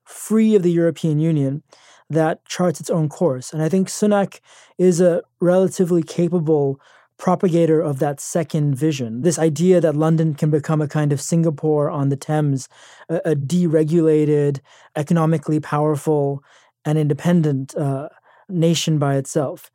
free 0.05 0.55
of 0.55 0.63
the 0.63 0.73
European 0.73 1.19
Union, 1.19 1.63
that 2.09 2.45
charts 2.45 2.81
its 2.81 2.91
own 2.91 3.09
course. 3.09 3.53
And 3.53 3.63
I 3.63 3.69
think 3.69 3.89
Sunak 3.89 4.41
is 4.79 5.01
a 5.01 5.23
relatively 5.41 6.03
capable 6.03 6.81
propagator 7.21 7.81
of 7.81 7.99
that 7.99 8.19
second 8.19 8.75
vision. 8.75 9.23
This 9.23 9.39
idea 9.39 9.81
that 9.81 9.95
London 9.95 10.35
can 10.35 10.51
become 10.51 10.81
a 10.81 10.89
kind 10.89 11.13
of 11.13 11.21
Singapore 11.21 11.91
on 11.91 12.09
the 12.09 12.17
Thames, 12.17 12.69
a, 13.09 13.21
a 13.27 13.37
deregulated, 13.37 14.61
economically 14.97 15.61
powerful, 15.61 16.43
and 16.85 16.99
independent 16.99 17.77
uh, 17.77 18.09
nation 18.49 18.99
by 18.99 19.17
itself. 19.17 19.71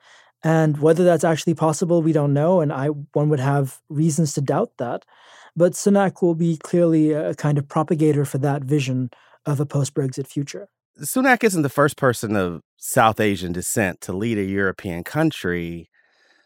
And 0.45 0.79
whether 0.79 1.03
that's 1.03 1.23
actually 1.23 1.55
possible, 1.55 2.03
we 2.03 2.13
don't 2.13 2.31
know. 2.31 2.61
And 2.61 2.71
I 2.71 2.89
one 3.13 3.29
would 3.29 3.39
have 3.39 3.81
reasons 3.89 4.35
to 4.35 4.41
doubt 4.41 4.73
that. 4.77 5.03
But 5.55 5.71
Sunak 5.71 6.21
will 6.21 6.35
be 6.35 6.57
clearly 6.57 7.13
a 7.13 7.33
kind 7.33 7.57
of 7.57 7.67
propagator 7.67 8.25
for 8.25 8.37
that 8.37 8.63
vision 8.63 9.09
of 9.47 9.59
a 9.59 9.65
post 9.65 9.95
Brexit 9.95 10.27
future. 10.27 10.67
Sunak 11.01 11.43
isn't 11.43 11.63
the 11.63 11.69
first 11.69 11.97
person 11.97 12.35
of 12.35 12.61
South 12.77 13.19
Asian 13.19 13.53
descent 13.53 14.01
to 14.01 14.13
lead 14.13 14.37
a 14.37 14.43
European 14.43 15.03
country. 15.03 15.89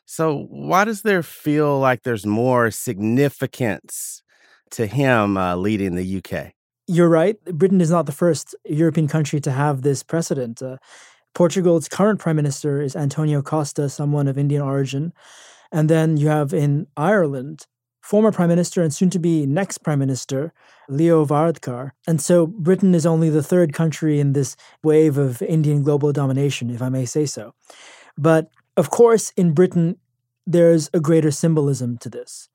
So, 0.06 0.48
why 0.50 0.86
does 0.86 1.02
there 1.02 1.22
feel 1.22 1.78
like 1.78 2.04
there's 2.04 2.26
more 2.26 2.72
significance 2.72 4.24
to 4.72 4.88
him 4.88 5.36
uh, 5.36 5.58
leading 5.58 5.96
the 5.96 6.22
UK? 6.24 6.54
You're 6.88 7.10
right. 7.10 7.36
Britain 7.44 7.82
is 7.82 7.92
not 7.92 8.06
the 8.06 8.14
first 8.14 8.56
European 8.66 9.10
country 9.10 9.42
to 9.42 9.52
have 9.52 9.82
this 9.82 10.04
precedent. 10.04 10.62
Uh, 10.62 10.78
Portugal's 11.34 11.88
current 11.88 12.20
prime 12.20 12.36
minister 12.36 12.82
is 12.82 12.96
Antonio 12.96 13.42
Costa, 13.42 13.90
someone 13.90 14.28
of 14.28 14.38
Indian 14.38 14.62
origin. 14.62 15.14
And 15.72 15.90
then 15.90 16.18
you 16.18 16.28
have 16.28 16.54
in 16.54 16.88
Ireland, 16.98 17.68
former 18.02 18.32
prime 18.32 18.50
minister 18.50 18.82
and 18.82 18.94
soon 18.94 19.10
to 19.12 19.20
be 19.20 19.46
next 19.46 19.80
prime 19.80 20.00
minister, 20.00 20.52
Leo 20.88 21.26
Varadkar. 21.26 21.92
And 22.08 22.20
so 22.20 22.48
Britain 22.48 22.96
is 22.96 23.06
only 23.06 23.30
the 23.30 23.44
third 23.44 23.74
country 23.74 24.20
in 24.20 24.34
this 24.34 24.56
wave 24.84 25.18
of 25.18 25.42
Indian 25.44 25.84
global 25.84 26.12
domination, 26.12 26.70
if 26.72 26.82
I 26.82 26.90
may 26.90 27.06
say 27.06 27.26
so. 27.26 27.54
But 28.18 28.50
of 28.76 28.90
course, 28.90 29.32
in 29.38 29.54
Britain, 29.54 29.98
there's 30.48 30.90
a 30.94 31.00
greater 31.00 31.30
symbolism 31.30 31.98
to 32.00 32.10
this. 32.10 32.50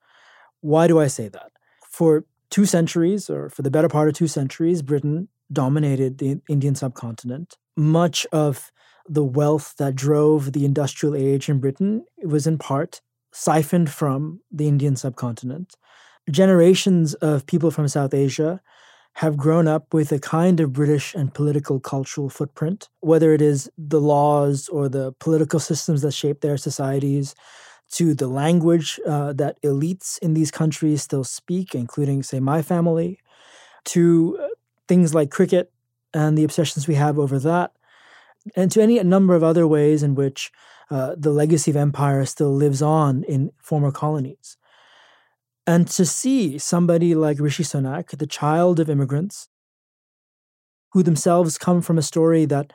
Why 0.60 0.88
do 0.88 0.98
I 0.98 1.06
say 1.06 1.28
that? 1.28 1.52
For 1.88 2.24
two 2.50 2.66
centuries, 2.66 3.30
or 3.30 3.48
for 3.48 3.62
the 3.62 3.70
better 3.70 3.88
part 3.88 4.08
of 4.08 4.14
two 4.14 4.26
centuries, 4.26 4.82
Britain 4.82 5.28
dominated 5.54 6.18
the 6.18 6.40
Indian 6.48 6.74
subcontinent 6.74 7.56
much 7.76 8.26
of 8.32 8.70
the 9.08 9.24
wealth 9.24 9.74
that 9.78 9.94
drove 9.94 10.52
the 10.52 10.64
industrial 10.64 11.14
age 11.14 11.48
in 11.48 11.60
Britain 11.60 12.04
was 12.22 12.46
in 12.46 12.58
part 12.58 13.00
siphoned 13.32 13.90
from 13.90 14.40
the 14.50 14.68
Indian 14.68 14.96
subcontinent. 14.96 15.74
Generations 16.30 17.14
of 17.14 17.46
people 17.46 17.70
from 17.70 17.88
South 17.88 18.14
Asia 18.14 18.60
have 19.14 19.36
grown 19.36 19.68
up 19.68 19.92
with 19.92 20.10
a 20.10 20.18
kind 20.18 20.58
of 20.58 20.72
British 20.72 21.14
and 21.14 21.34
political 21.34 21.78
cultural 21.78 22.28
footprint, 22.28 22.88
whether 23.00 23.32
it 23.32 23.42
is 23.42 23.70
the 23.76 24.00
laws 24.00 24.68
or 24.68 24.88
the 24.88 25.12
political 25.20 25.60
systems 25.60 26.02
that 26.02 26.12
shape 26.12 26.40
their 26.40 26.56
societies, 26.56 27.34
to 27.90 28.14
the 28.14 28.26
language 28.26 28.98
uh, 29.06 29.32
that 29.34 29.60
elites 29.62 30.18
in 30.18 30.34
these 30.34 30.50
countries 30.50 31.02
still 31.02 31.22
speak, 31.22 31.74
including, 31.74 32.22
say, 32.22 32.40
my 32.40 32.62
family, 32.62 33.20
to 33.84 34.38
uh, 34.42 34.48
things 34.88 35.14
like 35.14 35.30
cricket 35.30 35.72
and 36.12 36.36
the 36.36 36.44
obsessions 36.44 36.86
we 36.86 36.94
have 36.94 37.18
over 37.18 37.38
that, 37.38 37.72
and 38.54 38.70
to 38.70 38.82
any 38.82 39.02
number 39.02 39.34
of 39.34 39.42
other 39.42 39.66
ways 39.66 40.02
in 40.02 40.14
which 40.14 40.52
uh, 40.90 41.14
the 41.16 41.30
legacy 41.30 41.70
of 41.70 41.76
empire 41.76 42.24
still 42.24 42.54
lives 42.54 42.82
on 42.82 43.24
in 43.24 43.50
former 43.58 43.90
colonies. 43.90 44.56
And 45.66 45.88
to 45.88 46.04
see 46.04 46.58
somebody 46.58 47.14
like 47.14 47.40
Rishi 47.40 47.62
Sunak, 47.62 48.16
the 48.16 48.26
child 48.26 48.78
of 48.78 48.90
immigrants, 48.90 49.48
who 50.92 51.02
themselves 51.02 51.58
come 51.58 51.80
from 51.80 51.98
a 51.98 52.02
story 52.02 52.44
that 52.44 52.72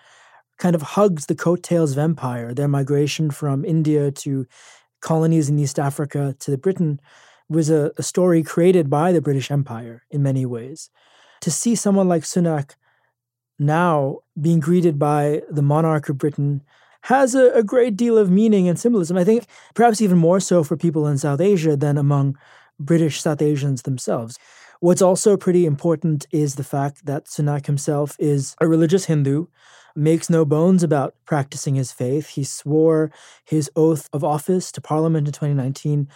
kind 0.57 0.75
of 0.75 0.81
hugs 0.81 1.27
the 1.27 1.35
coattails 1.35 1.93
of 1.93 1.97
empire, 1.97 2.53
their 2.53 2.67
migration 2.67 3.31
from 3.31 3.63
India 3.63 4.11
to 4.11 4.45
colonies 5.01 5.49
in 5.49 5.59
East 5.59 5.79
Africa 5.79 6.35
to 6.39 6.57
Britain 6.57 6.99
was 7.47 7.69
a, 7.69 7.91
a 7.97 8.03
story 8.03 8.43
created 8.43 8.89
by 8.89 9.11
the 9.11 9.21
British 9.21 9.49
Empire 9.49 10.03
in 10.11 10.21
many 10.21 10.45
ways. 10.45 10.89
To 11.41 11.51
see 11.51 11.75
someone 11.75 12.07
like 12.07 12.23
Sunak 12.23 12.75
now 13.57 14.19
being 14.39 14.59
greeted 14.59 14.97
by 14.97 15.41
the 15.49 15.61
monarch 15.61 16.09
of 16.09 16.17
Britain 16.17 16.63
has 17.03 17.35
a, 17.35 17.51
a, 17.51 17.63
great 17.63 17.95
deal 17.95 18.17
of 18.17 18.29
meaning 18.29 18.67
and 18.67 18.79
symbolism. 18.79 19.17
I 19.17 19.23
think 19.23 19.45
perhaps 19.73 20.01
even 20.01 20.17
more 20.17 20.39
so 20.39 20.63
for 20.63 20.75
people 20.75 21.07
in 21.07 21.17
South 21.17 21.39
Asia 21.39 21.75
than 21.75 21.97
among 21.97 22.37
British 22.79 23.21
South 23.21 23.41
Asians 23.41 23.83
themselves. 23.83 24.37
What's 24.79 25.01
also 25.01 25.35
pretty 25.35 25.65
important 25.65 26.25
is 26.31 26.55
the 26.55 26.63
fact 26.63 27.05
that 27.05 27.25
Sunak 27.25 27.65
himself 27.65 28.15
is 28.19 28.55
a 28.61 28.67
religious 28.67 29.05
Hindu, 29.05 29.47
makes 29.95 30.29
no 30.29 30.45
bones 30.45 30.83
about 30.83 31.15
practicing 31.25 31.75
his 31.75 31.91
faith. 31.91 32.29
He 32.29 32.43
swore 32.43 33.11
his 33.43 33.69
oath 33.75 34.09
of 34.13 34.23
office 34.23 34.71
to 34.71 34.81
Parliament 34.81 35.27
in 35.27 35.33
2019 35.33 36.07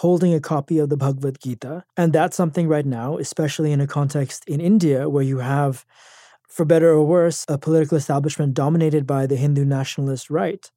holding 0.00 0.32
a 0.32 0.40
copy 0.40 0.78
of 0.78 0.88
the 0.88 0.96
Bhagavad 0.96 1.38
Gita. 1.38 1.84
And 1.94 2.10
that's 2.10 2.34
something 2.34 2.66
right 2.68 2.86
now, 2.86 3.18
especially 3.18 3.70
in 3.70 3.82
a 3.82 3.86
context 3.86 4.48
in 4.48 4.58
India 4.58 5.10
where 5.10 5.22
you 5.22 5.40
have, 5.40 5.84
for 6.48 6.64
better 6.64 6.88
or 6.88 7.04
worse, 7.04 7.44
a 7.48 7.58
political 7.58 7.98
establishment 7.98 8.54
dominated 8.54 9.06
by 9.06 9.26
the 9.26 9.36
Hindu 9.36 9.66
nationalist 9.66 10.30
right. 10.30 10.70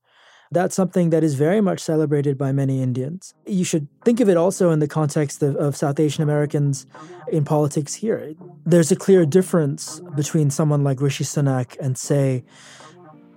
That's 0.51 0.75
something 0.75 1.09
that 1.11 1.23
is 1.23 1.35
very 1.35 1.61
much 1.61 1.79
celebrated 1.79 2.37
by 2.37 2.51
many 2.51 2.83
Indians. 2.83 3.33
You 3.47 3.63
should 3.63 3.87
think 4.03 4.19
of 4.19 4.27
it 4.27 4.35
also 4.35 4.71
in 4.71 4.79
the 4.79 4.89
context 4.89 5.41
of, 5.41 5.55
of 5.55 5.77
South 5.77 6.01
Asian 6.01 6.21
Americans 6.21 6.85
in 7.31 7.45
politics 7.45 7.95
here. 7.95 8.35
There's 8.65 8.91
a 8.91 8.97
clear 8.97 9.25
difference 9.25 10.01
between 10.17 10.49
someone 10.49 10.83
like 10.83 10.99
Rishi 10.99 11.23
Sunak 11.23 11.77
and, 11.79 11.97
say, 11.97 12.43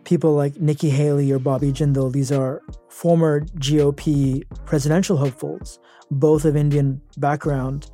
people 0.06 0.34
like 0.34 0.58
Nikki 0.58 0.88
Haley 0.88 1.30
or 1.32 1.38
Bobby 1.38 1.72
Jindal. 1.72 2.12
These 2.12 2.30
are 2.32 2.62
former 2.88 3.40
GOP 3.40 4.44
presidential 4.64 5.16
hopefuls, 5.16 5.78
both 6.10 6.44
of 6.44 6.56
Indian 6.56 7.02
background, 7.18 7.90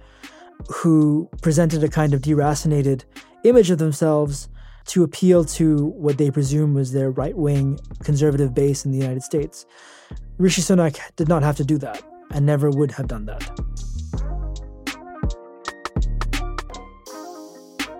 who 0.68 1.28
presented 1.40 1.82
a 1.82 1.88
kind 1.88 2.12
of 2.12 2.20
deracinated 2.20 3.04
image 3.44 3.70
of 3.70 3.78
themselves 3.78 4.48
to 4.84 5.02
appeal 5.02 5.44
to 5.44 5.86
what 5.86 6.18
they 6.18 6.30
presume 6.30 6.74
was 6.74 6.92
their 6.92 7.10
right 7.10 7.36
wing 7.36 7.78
conservative 8.04 8.52
base 8.52 8.84
in 8.84 8.92
the 8.92 8.98
United 8.98 9.22
States. 9.22 9.64
Rishi 10.36 10.60
Sunak 10.60 11.00
did 11.16 11.28
not 11.28 11.42
have 11.42 11.56
to 11.56 11.64
do 11.64 11.78
that 11.78 12.02
and 12.30 12.44
never 12.44 12.68
would 12.68 12.90
have 12.92 13.08
done 13.08 13.24
that. 13.24 13.42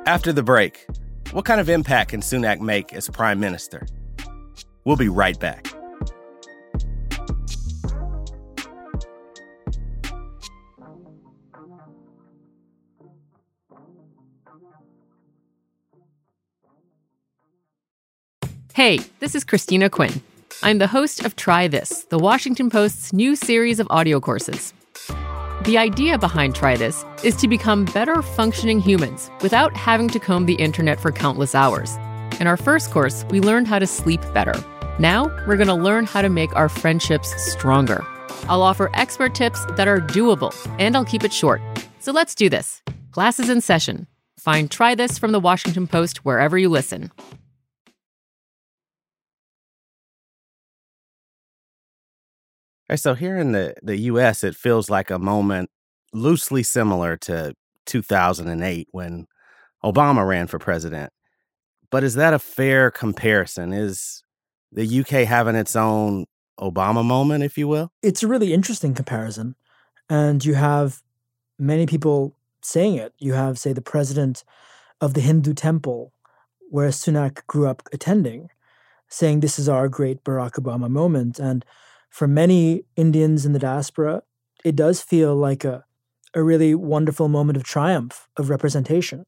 After 0.07 0.33
the 0.33 0.43
break, 0.43 0.87
what 1.31 1.47
kind 1.47 1.61
of 1.61 1.71
impact 1.71 2.11
can 2.11 2.21
Sunak 2.21 2.61
make 2.61 2.93
as 2.93 3.09
prime 3.09 3.41
minister? 3.41 3.87
We'll 4.85 4.97
be 4.97 5.09
right 5.09 5.39
back. 5.39 5.73
Hey, 18.75 19.01
this 19.21 19.35
is 19.35 19.45
Christina 19.45 19.91
Quinn. 19.91 20.23
I'm 20.63 20.79
the 20.79 20.87
host 20.87 21.25
of 21.25 21.37
Try 21.37 21.69
This, 21.69 22.05
the 22.05 22.19
Washington 22.19 22.71
Post's 22.71 23.13
new 23.13 23.37
series 23.37 23.79
of 23.79 23.87
audio 23.91 24.19
courses. 24.19 24.73
The 25.65 25.79
idea 25.79 26.19
behind 26.19 26.55
Try 26.57 26.77
This 26.77 27.05
is 27.23 27.37
to 27.37 27.49
become 27.49 27.85
better 27.85 28.23
functioning 28.23 28.81
humans 28.81 29.31
without 29.43 29.77
having 29.77 30.09
to 30.09 30.19
comb 30.19 30.47
the 30.47 30.55
internet 30.55 30.99
for 30.99 31.13
countless 31.13 31.55
hours. 31.55 31.97
In 32.43 32.49
our 32.49 32.57
first 32.57 32.91
course, 32.91 33.25
we 33.31 33.39
learned 33.41 33.69
how 33.69 33.79
to 33.79 33.87
sleep 33.87 34.21
better. 34.35 34.53
Now, 34.99 35.27
we're 35.47 35.57
going 35.57 35.69
to 35.69 35.75
learn 35.75 36.07
how 36.07 36.23
to 36.23 36.29
make 36.29 36.53
our 36.57 36.69
friendships 36.69 37.33
stronger. 37.53 38.05
I'll 38.49 38.63
offer 38.63 38.91
expert 38.95 39.33
tips 39.33 39.65
that 39.77 39.87
are 39.87 40.01
doable, 40.01 40.53
and 40.81 40.97
I'll 40.97 41.05
keep 41.05 41.23
it 41.23 41.33
short. 41.33 41.61
So 42.01 42.11
let's 42.11 42.35
do 42.35 42.49
this. 42.49 42.83
Classes 43.13 43.49
in 43.49 43.61
session. 43.61 44.09
Find 44.41 44.69
Try 44.69 44.97
This 44.97 45.21
from 45.21 45.31
the 45.31 45.39
Washington 45.39 45.87
Post 45.87 46.25
wherever 46.25 46.59
you 46.59 46.69
listen. 46.69 47.13
so 52.97 53.15
here 53.15 53.39
in 53.39 53.53
the, 53.53 53.75
the 53.85 53.99
US, 54.11 54.43
it 54.43 54.57
feels 54.57 54.91
like 54.91 55.13
a 55.13 55.19
moment 55.21 55.71
loosely 56.13 56.65
similar 56.65 57.17
to 57.19 57.55
2008 57.87 58.89
when 58.91 59.29
Obama 59.85 60.27
ran 60.27 60.49
for 60.49 60.59
president. 60.59 61.13
But 61.93 62.03
is 62.05 62.15
that 62.15 62.33
a 62.33 62.39
fair 62.39 62.91
comparison? 62.91 63.75
Is 63.75 64.25
the 64.73 65.01
UK 65.01 65.29
having 65.29 65.55
its 65.55 65.77
own 65.77 66.25
Obama 66.59 67.05
moment, 67.05 67.45
if 67.45 67.59
you 67.59 67.69
will? 67.69 67.93
It's 68.03 68.23
a 68.23 68.27
really 68.27 68.55
interesting 68.55 68.95
comparison. 68.95 69.55
And 70.09 70.43
you 70.43 70.55
have 70.55 71.03
many 71.59 71.85
people 71.87 72.35
saying 72.63 72.95
it. 72.95 73.13
You 73.19 73.35
have, 73.35 73.59
say, 73.59 73.75
the 73.75 73.83
president 73.83 74.43
of 75.03 75.13
the 75.13 75.21
Hindu 75.21 75.53
temple 75.53 76.15
where 76.71 76.89
Sunak 76.89 77.47
grew 77.47 77.69
up 77.69 77.87
attending, 77.93 78.49
saying 79.09 79.41
this 79.41 79.59
is 79.59 79.69
our 79.69 79.87
great 79.89 80.25
Barack 80.25 80.53
Obama 80.53 80.89
moment. 80.89 81.39
And 81.39 81.63
for 82.09 82.27
many 82.27 82.85
Indians 82.97 83.45
in 83.45 83.53
the 83.53 83.59
diaspora, 83.59 84.23
it 84.65 84.77
does 84.77 85.03
feel 85.03 85.37
like 85.37 85.63
a, 85.63 85.85
a 86.33 86.43
really 86.43 86.75
wonderful 86.75 87.29
moment 87.29 87.59
of 87.59 87.65
triumph, 87.65 88.29
of 88.39 88.49
representation. 88.49 89.27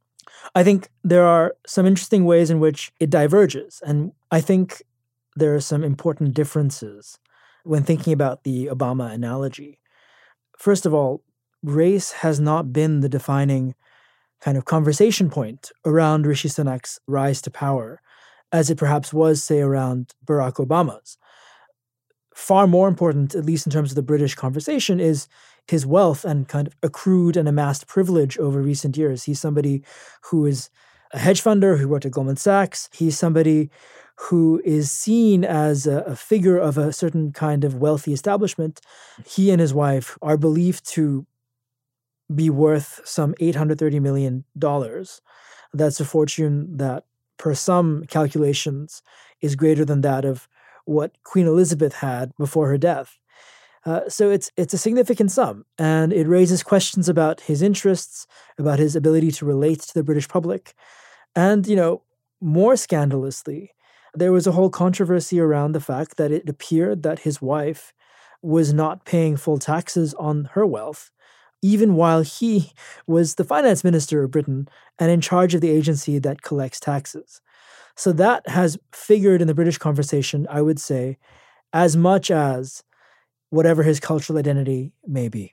I 0.54 0.64
think 0.64 0.88
there 1.02 1.24
are 1.24 1.54
some 1.66 1.87
interesting 1.87 2.24
ways 2.24 2.50
in 2.50 2.60
which 2.60 2.92
it 3.00 3.10
diverges. 3.10 3.80
And 3.84 4.12
I 4.30 4.40
think 4.40 4.82
there 5.37 5.54
are 5.54 5.60
some 5.60 5.82
important 5.82 6.34
differences 6.34 7.18
when 7.64 7.82
thinking 7.82 8.12
about 8.12 8.44
the 8.44 8.66
Obama 8.66 9.12
analogy. 9.12 9.78
First 10.58 10.87
of 10.87 10.94
all, 10.94 11.22
race 11.62 12.12
has 12.12 12.38
not 12.38 12.72
been 12.72 13.00
the 13.00 13.08
defining 13.08 13.74
kind 14.40 14.58
of 14.58 14.64
conversation 14.64 15.30
point 15.30 15.72
around 15.84 16.26
Rishi 16.26 16.48
Sunak's 16.48 17.00
rise 17.06 17.40
to 17.42 17.50
power, 17.50 18.00
as 18.52 18.70
it 18.70 18.76
perhaps 18.76 19.12
was, 19.12 19.42
say, 19.42 19.60
around 19.60 20.14
Barack 20.26 20.64
Obama's 20.64 21.16
far 22.34 22.66
more 22.66 22.88
important, 22.88 23.34
at 23.34 23.44
least 23.44 23.66
in 23.66 23.72
terms 23.72 23.92
of 23.92 23.96
the 23.96 24.02
British 24.02 24.34
conversation, 24.34 25.00
is 25.00 25.28
his 25.68 25.87
wealth 25.87 26.24
and 26.24 26.48
kind 26.48 26.66
of 26.66 26.77
accrued 26.83 27.37
and 27.37 27.48
amassed 27.48 27.87
privilege 27.87 28.38
over 28.38 28.61
recent 28.61 28.96
years. 28.96 29.24
He's 29.24 29.40
somebody 29.40 29.83
who 30.24 30.46
is 30.46 30.70
a 31.12 31.18
hedge 31.18 31.42
funder 31.42 31.79
who 31.79 31.88
worked 31.88 32.05
at 32.05 32.12
Goldman 32.12 32.37
Sachs. 32.37 32.88
He's 32.92 33.18
somebody 33.18 33.70
who 34.16 34.61
is 34.64 34.90
seen 34.90 35.44
as 35.44 35.87
a, 35.87 35.98
a, 36.00 36.16
figure 36.16 36.59
of 36.59 36.79
a 36.79 36.92
certain 36.92 37.33
kind 37.33 37.64
of 37.64 37.77
wealthy 37.77 38.12
establishment. 38.12 38.81
He 39.27 39.50
and 39.50 39.61
his 39.61 39.74
wife 39.74 40.16
are 40.22 40.37
believed 40.37 40.87
to 40.90 41.27
be 42.33 42.48
worth 42.48 43.00
some 43.05 43.35
$830 43.35 44.00
million. 44.00 44.44
That's 45.72 46.00
a 46.00 46.05
fortune 46.05 46.77
that, 46.77 47.05
per 47.38 47.55
some 47.55 48.05
calculations, 48.07 49.03
is 49.40 49.57
greater 49.57 49.85
than 49.85 50.03
that 50.03 50.24
of 50.24 50.48
what 50.85 51.22
Queen 51.24 51.46
Elizabeth 51.46 51.94
had 51.94 52.33
before 52.38 52.68
her 52.68 52.79
death. 52.79 53.18
Uh, 53.86 54.08
so 54.08 54.30
it's 54.30 54.50
it's 54.56 54.72
a 54.74 54.78
significant 54.78 55.30
sum, 55.30 55.64
and 55.78 56.12
it 56.12 56.26
raises 56.26 56.62
questions 56.62 57.08
about 57.08 57.42
his 57.42 57.60
interests, 57.62 58.26
about 58.58 58.78
his 58.78 58.96
ability 58.96 59.30
to 59.30 59.44
relate 59.44 59.80
to 59.80 59.94
the 59.94 60.02
British 60.02 60.28
public, 60.28 60.74
and 61.36 61.66
you 61.66 61.76
know, 61.76 62.02
more 62.40 62.76
scandalously, 62.76 63.72
there 64.14 64.32
was 64.32 64.46
a 64.46 64.52
whole 64.52 64.70
controversy 64.70 65.38
around 65.38 65.72
the 65.72 65.80
fact 65.80 66.16
that 66.16 66.32
it 66.32 66.48
appeared 66.48 67.02
that 67.02 67.20
his 67.20 67.42
wife 67.42 67.92
was 68.42 68.72
not 68.72 69.04
paying 69.04 69.36
full 69.36 69.58
taxes 69.58 70.14
on 70.14 70.50
her 70.52 70.66
wealth, 70.66 71.10
even 71.62 71.94
while 71.94 72.22
he 72.22 72.72
was 73.06 73.34
the 73.34 73.44
finance 73.44 73.82
minister 73.82 74.22
of 74.22 74.30
Britain 74.30 74.68
and 74.98 75.10
in 75.10 75.20
charge 75.20 75.54
of 75.54 75.60
the 75.60 75.70
agency 75.70 76.18
that 76.18 76.42
collects 76.42 76.78
taxes. 76.78 77.40
So 77.96 78.12
that 78.12 78.48
has 78.48 78.78
figured 78.92 79.40
in 79.40 79.46
the 79.46 79.54
British 79.54 79.78
conversation, 79.78 80.46
I 80.50 80.62
would 80.62 80.78
say, 80.78 81.16
as 81.72 81.96
much 81.96 82.30
as 82.30 82.82
whatever 83.54 83.82
his 83.82 84.00
cultural 84.00 84.38
identity 84.38 84.92
may 85.06 85.28
be. 85.28 85.52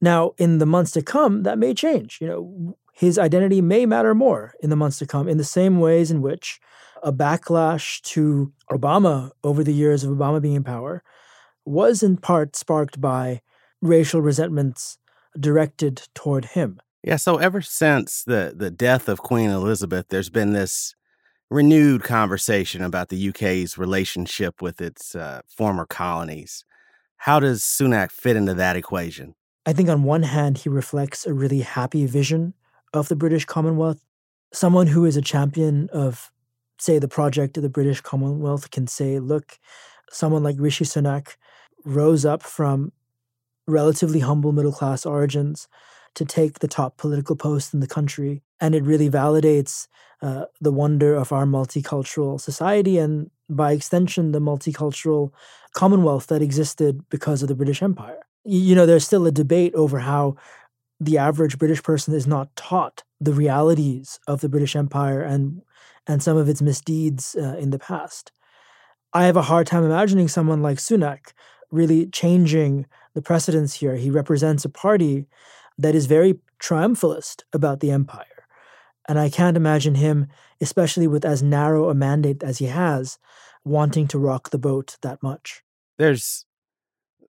Now, 0.00 0.32
in 0.38 0.58
the 0.58 0.66
months 0.66 0.90
to 0.92 1.02
come, 1.02 1.44
that 1.44 1.58
may 1.58 1.72
change. 1.72 2.18
You 2.20 2.26
know, 2.26 2.76
his 2.92 3.18
identity 3.18 3.60
may 3.60 3.86
matter 3.86 4.14
more 4.14 4.54
in 4.60 4.70
the 4.70 4.76
months 4.76 4.98
to 4.98 5.06
come, 5.06 5.28
in 5.28 5.38
the 5.38 5.44
same 5.44 5.78
ways 5.78 6.10
in 6.10 6.20
which 6.20 6.60
a 7.02 7.12
backlash 7.12 8.00
to 8.02 8.52
Obama 8.70 9.30
over 9.44 9.62
the 9.62 9.72
years 9.72 10.02
of 10.02 10.10
Obama 10.10 10.42
being 10.42 10.54
in 10.54 10.64
power 10.64 11.02
was 11.64 12.02
in 12.02 12.16
part 12.16 12.56
sparked 12.56 13.00
by 13.00 13.40
racial 13.80 14.20
resentments 14.20 14.98
directed 15.38 16.08
toward 16.14 16.46
him. 16.46 16.80
Yeah, 17.02 17.16
so 17.16 17.36
ever 17.36 17.62
since 17.62 18.24
the 18.24 18.52
the 18.56 18.70
death 18.70 19.08
of 19.08 19.20
Queen 19.20 19.50
Elizabeth, 19.50 20.06
there's 20.08 20.30
been 20.30 20.52
this 20.54 20.94
renewed 21.50 22.02
conversation 22.02 22.82
about 22.82 23.10
the 23.10 23.28
UK's 23.28 23.78
relationship 23.78 24.60
with 24.60 24.80
its 24.80 25.14
uh, 25.14 25.42
former 25.46 25.86
colonies. 25.86 26.64
How 27.16 27.40
does 27.40 27.62
Sunak 27.62 28.10
fit 28.10 28.36
into 28.36 28.54
that 28.54 28.76
equation? 28.76 29.34
I 29.64 29.72
think 29.72 29.88
on 29.88 30.04
one 30.04 30.22
hand, 30.22 30.58
he 30.58 30.68
reflects 30.68 31.26
a 31.26 31.34
really 31.34 31.60
happy 31.62 32.06
vision 32.06 32.54
of 32.92 33.08
the 33.08 33.16
British 33.16 33.44
Commonwealth. 33.44 34.00
someone 34.52 34.86
who 34.86 35.04
is 35.04 35.16
a 35.16 35.22
champion 35.22 35.88
of, 35.92 36.30
say, 36.78 36.98
the 36.98 37.08
project 37.08 37.56
of 37.56 37.62
the 37.62 37.68
British 37.68 38.00
Commonwealth 38.00 38.70
can 38.70 38.86
say, 38.86 39.18
look, 39.18 39.58
someone 40.10 40.42
like 40.42 40.56
Rishi 40.58 40.84
Sunak 40.84 41.36
rose 41.84 42.24
up 42.24 42.42
from 42.42 42.92
relatively 43.66 44.20
humble 44.20 44.52
middle 44.52 44.72
class 44.72 45.04
origins 45.04 45.68
to 46.14 46.24
take 46.24 46.60
the 46.60 46.68
top 46.68 46.96
political 46.96 47.36
post 47.36 47.74
in 47.74 47.80
the 47.80 47.86
country. 47.86 48.42
And 48.60 48.74
it 48.74 48.84
really 48.84 49.10
validates 49.10 49.88
uh, 50.22 50.46
the 50.60 50.72
wonder 50.72 51.14
of 51.14 51.32
our 51.32 51.44
multicultural 51.44 52.40
society 52.40 52.98
and, 52.98 53.30
by 53.48 53.72
extension, 53.72 54.32
the 54.32 54.40
multicultural 54.40 55.32
commonwealth 55.72 56.26
that 56.28 56.42
existed 56.42 57.08
because 57.10 57.42
of 57.42 57.48
the 57.48 57.54
British 57.54 57.82
Empire. 57.82 58.26
You 58.44 58.74
know, 58.74 58.86
there's 58.86 59.06
still 59.06 59.26
a 59.26 59.32
debate 59.32 59.74
over 59.74 60.00
how 60.00 60.36
the 61.00 61.18
average 61.18 61.58
British 61.58 61.82
person 61.82 62.14
is 62.14 62.26
not 62.26 62.54
taught 62.56 63.02
the 63.20 63.32
realities 63.32 64.18
of 64.26 64.40
the 64.40 64.48
British 64.48 64.76
Empire 64.76 65.22
and 65.22 65.62
and 66.08 66.22
some 66.22 66.36
of 66.36 66.48
its 66.48 66.62
misdeeds 66.62 67.34
uh, 67.34 67.56
in 67.58 67.70
the 67.70 67.80
past. 67.80 68.30
I 69.12 69.24
have 69.24 69.36
a 69.36 69.42
hard 69.42 69.66
time 69.66 69.82
imagining 69.82 70.28
someone 70.28 70.62
like 70.62 70.78
Sunak 70.78 71.32
really 71.72 72.06
changing 72.06 72.86
the 73.14 73.22
precedents 73.22 73.74
here. 73.74 73.96
He 73.96 74.10
represents 74.10 74.64
a 74.64 74.68
party 74.68 75.26
that 75.78 75.96
is 75.96 76.06
very 76.06 76.38
triumphalist 76.60 77.42
about 77.52 77.80
the 77.80 77.90
empire. 77.90 78.35
And 79.08 79.18
I 79.18 79.30
can't 79.30 79.56
imagine 79.56 79.94
him, 79.94 80.28
especially 80.60 81.06
with 81.06 81.24
as 81.24 81.42
narrow 81.42 81.88
a 81.88 81.94
mandate 81.94 82.42
as 82.42 82.58
he 82.58 82.66
has, 82.66 83.18
wanting 83.64 84.08
to 84.08 84.18
rock 84.18 84.50
the 84.50 84.58
boat 84.58 84.96
that 85.02 85.22
much. 85.22 85.62
There's 85.98 86.44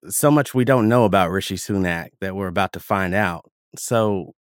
so 0.08 0.30
much 0.30 0.54
we 0.54 0.64
don't 0.64 0.88
know 0.88 1.04
about 1.04 1.30
Rishi 1.30 1.56
Sunak 1.56 2.10
that 2.20 2.34
we're 2.34 2.48
about 2.48 2.72
to 2.72 2.80
find 2.80 3.14
out. 3.14 3.50
So, 3.76 4.34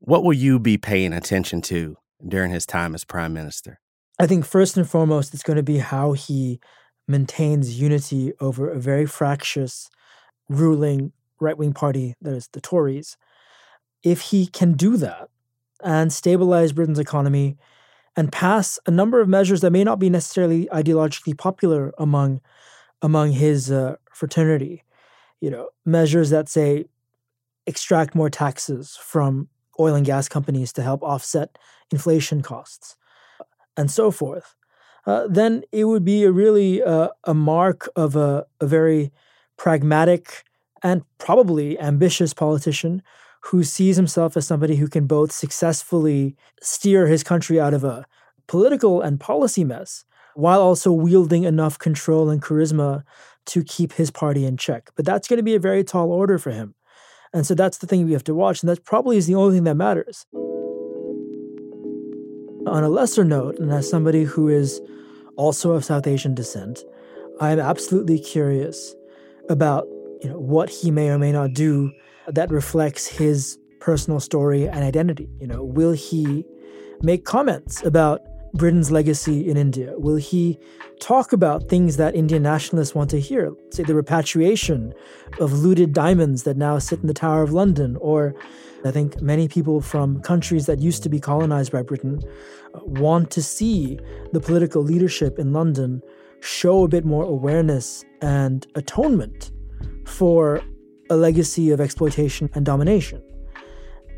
what 0.00 0.22
will 0.24 0.32
you 0.32 0.58
be 0.58 0.78
paying 0.78 1.12
attention 1.12 1.60
to 1.62 1.96
during 2.26 2.50
his 2.50 2.66
time 2.66 2.94
as 2.94 3.04
prime 3.04 3.32
minister? 3.32 3.80
I 4.18 4.26
think 4.26 4.44
first 4.44 4.76
and 4.76 4.88
foremost, 4.88 5.34
it's 5.34 5.42
going 5.42 5.56
to 5.56 5.62
be 5.62 5.78
how 5.78 6.12
he 6.12 6.60
maintains 7.06 7.80
unity 7.80 8.32
over 8.40 8.68
a 8.68 8.78
very 8.78 9.06
fractious 9.06 9.88
ruling 10.48 11.12
right 11.40 11.56
wing 11.56 11.72
party, 11.72 12.14
that 12.20 12.34
is 12.34 12.48
the 12.52 12.60
Tories. 12.60 13.16
If 14.02 14.20
he 14.22 14.46
can 14.46 14.74
do 14.74 14.96
that 14.96 15.28
and 15.82 16.12
stabilize 16.12 16.72
Britain's 16.72 16.98
economy 16.98 17.56
and 18.16 18.32
pass 18.32 18.78
a 18.86 18.90
number 18.90 19.20
of 19.20 19.28
measures 19.28 19.60
that 19.60 19.70
may 19.70 19.84
not 19.84 19.98
be 19.98 20.10
necessarily 20.10 20.66
ideologically 20.72 21.36
popular 21.36 21.92
among 21.98 22.40
among 23.00 23.30
his 23.30 23.70
uh, 23.70 23.94
fraternity, 24.12 24.82
you 25.40 25.48
know, 25.48 25.68
measures 25.84 26.30
that 26.30 26.48
say 26.48 26.84
extract 27.66 28.16
more 28.16 28.28
taxes 28.28 28.98
from 29.00 29.48
oil 29.78 29.94
and 29.94 30.04
gas 30.04 30.28
companies 30.28 30.72
to 30.72 30.82
help 30.82 31.00
offset 31.04 31.56
inflation 31.92 32.42
costs, 32.42 32.96
and 33.76 33.88
so 33.88 34.10
forth, 34.10 34.56
uh, 35.06 35.28
then 35.28 35.62
it 35.70 35.84
would 35.84 36.04
be 36.04 36.24
a 36.24 36.32
really 36.32 36.82
uh, 36.82 37.08
a 37.24 37.34
mark 37.34 37.88
of 37.94 38.16
a, 38.16 38.44
a 38.60 38.66
very 38.66 39.12
pragmatic 39.56 40.42
and 40.82 41.02
probably 41.18 41.78
ambitious 41.78 42.34
politician 42.34 43.02
who 43.48 43.64
sees 43.64 43.96
himself 43.96 44.36
as 44.36 44.46
somebody 44.46 44.76
who 44.76 44.88
can 44.88 45.06
both 45.06 45.32
successfully 45.32 46.36
steer 46.60 47.06
his 47.06 47.22
country 47.22 47.58
out 47.58 47.72
of 47.72 47.82
a 47.82 48.04
political 48.46 49.00
and 49.00 49.18
policy 49.18 49.64
mess 49.64 50.04
while 50.34 50.60
also 50.60 50.92
wielding 50.92 51.44
enough 51.44 51.78
control 51.78 52.28
and 52.28 52.42
charisma 52.42 53.02
to 53.46 53.64
keep 53.64 53.94
his 53.94 54.10
party 54.10 54.44
in 54.44 54.56
check. 54.58 54.90
But 54.96 55.06
that's 55.06 55.26
going 55.26 55.38
to 55.38 55.42
be 55.42 55.54
a 55.54 55.60
very 55.60 55.82
tall 55.82 56.12
order 56.12 56.38
for 56.38 56.50
him. 56.50 56.74
And 57.32 57.46
so 57.46 57.54
that's 57.54 57.78
the 57.78 57.86
thing 57.86 58.04
we 58.04 58.12
have 58.12 58.24
to 58.24 58.34
watch. 58.34 58.62
And 58.62 58.68
that 58.68 58.84
probably 58.84 59.16
is 59.16 59.26
the 59.26 59.34
only 59.34 59.56
thing 59.56 59.64
that 59.64 59.74
matters. 59.74 60.26
On 62.66 62.84
a 62.84 62.88
lesser 62.88 63.24
note, 63.24 63.58
and 63.58 63.72
as 63.72 63.88
somebody 63.88 64.24
who 64.24 64.48
is 64.48 64.80
also 65.36 65.72
of 65.72 65.86
South 65.86 66.06
Asian 66.06 66.34
descent, 66.34 66.84
I 67.40 67.52
am 67.52 67.60
absolutely 67.60 68.18
curious 68.18 68.94
about 69.48 69.86
you 70.20 70.28
know 70.28 70.38
what 70.38 70.68
he 70.68 70.90
may 70.90 71.08
or 71.08 71.18
may 71.18 71.32
not 71.32 71.54
do 71.54 71.92
that 72.28 72.50
reflects 72.50 73.06
his 73.06 73.58
personal 73.80 74.20
story 74.20 74.68
and 74.68 74.84
identity. 74.84 75.28
You 75.40 75.46
know, 75.46 75.64
will 75.64 75.92
he 75.92 76.44
make 77.02 77.24
comments 77.24 77.82
about 77.84 78.22
Britain's 78.54 78.90
legacy 78.90 79.48
in 79.48 79.56
India? 79.56 79.94
Will 79.96 80.16
he 80.16 80.58
talk 81.00 81.32
about 81.32 81.68
things 81.68 81.96
that 81.96 82.14
Indian 82.14 82.42
nationalists 82.42 82.94
want 82.94 83.10
to 83.10 83.20
hear? 83.20 83.52
Say 83.70 83.82
the 83.84 83.94
repatriation 83.94 84.94
of 85.38 85.52
looted 85.52 85.92
diamonds 85.92 86.42
that 86.44 86.56
now 86.56 86.78
sit 86.78 87.00
in 87.00 87.06
the 87.06 87.14
Tower 87.14 87.42
of 87.42 87.52
London, 87.52 87.96
or 88.00 88.34
I 88.84 88.90
think 88.90 89.20
many 89.20 89.48
people 89.48 89.80
from 89.80 90.20
countries 90.22 90.66
that 90.66 90.80
used 90.80 91.02
to 91.02 91.08
be 91.08 91.20
colonized 91.20 91.72
by 91.72 91.82
Britain 91.82 92.22
uh, 92.74 92.80
want 92.84 93.30
to 93.32 93.42
see 93.42 93.98
the 94.32 94.40
political 94.40 94.82
leadership 94.82 95.38
in 95.38 95.52
London 95.52 96.02
show 96.40 96.84
a 96.84 96.88
bit 96.88 97.04
more 97.04 97.24
awareness 97.24 98.04
and 98.22 98.66
atonement 98.74 99.50
for 100.04 100.62
a 101.10 101.16
legacy 101.16 101.70
of 101.70 101.80
exploitation 101.80 102.50
and 102.54 102.64
domination. 102.64 103.22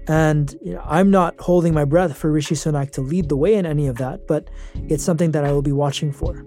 And 0.08 0.56
you 0.62 0.72
know, 0.74 0.82
I'm 0.84 1.10
not 1.10 1.38
holding 1.40 1.74
my 1.74 1.84
breath 1.84 2.16
for 2.16 2.32
Rishi 2.32 2.54
Sunak 2.54 2.90
to 2.92 3.00
lead 3.00 3.28
the 3.28 3.36
way 3.36 3.54
in 3.54 3.66
any 3.66 3.86
of 3.86 3.98
that, 3.98 4.26
but 4.26 4.48
it's 4.88 5.04
something 5.04 5.30
that 5.32 5.44
I 5.44 5.52
will 5.52 5.62
be 5.62 5.72
watching 5.72 6.12
for. 6.12 6.44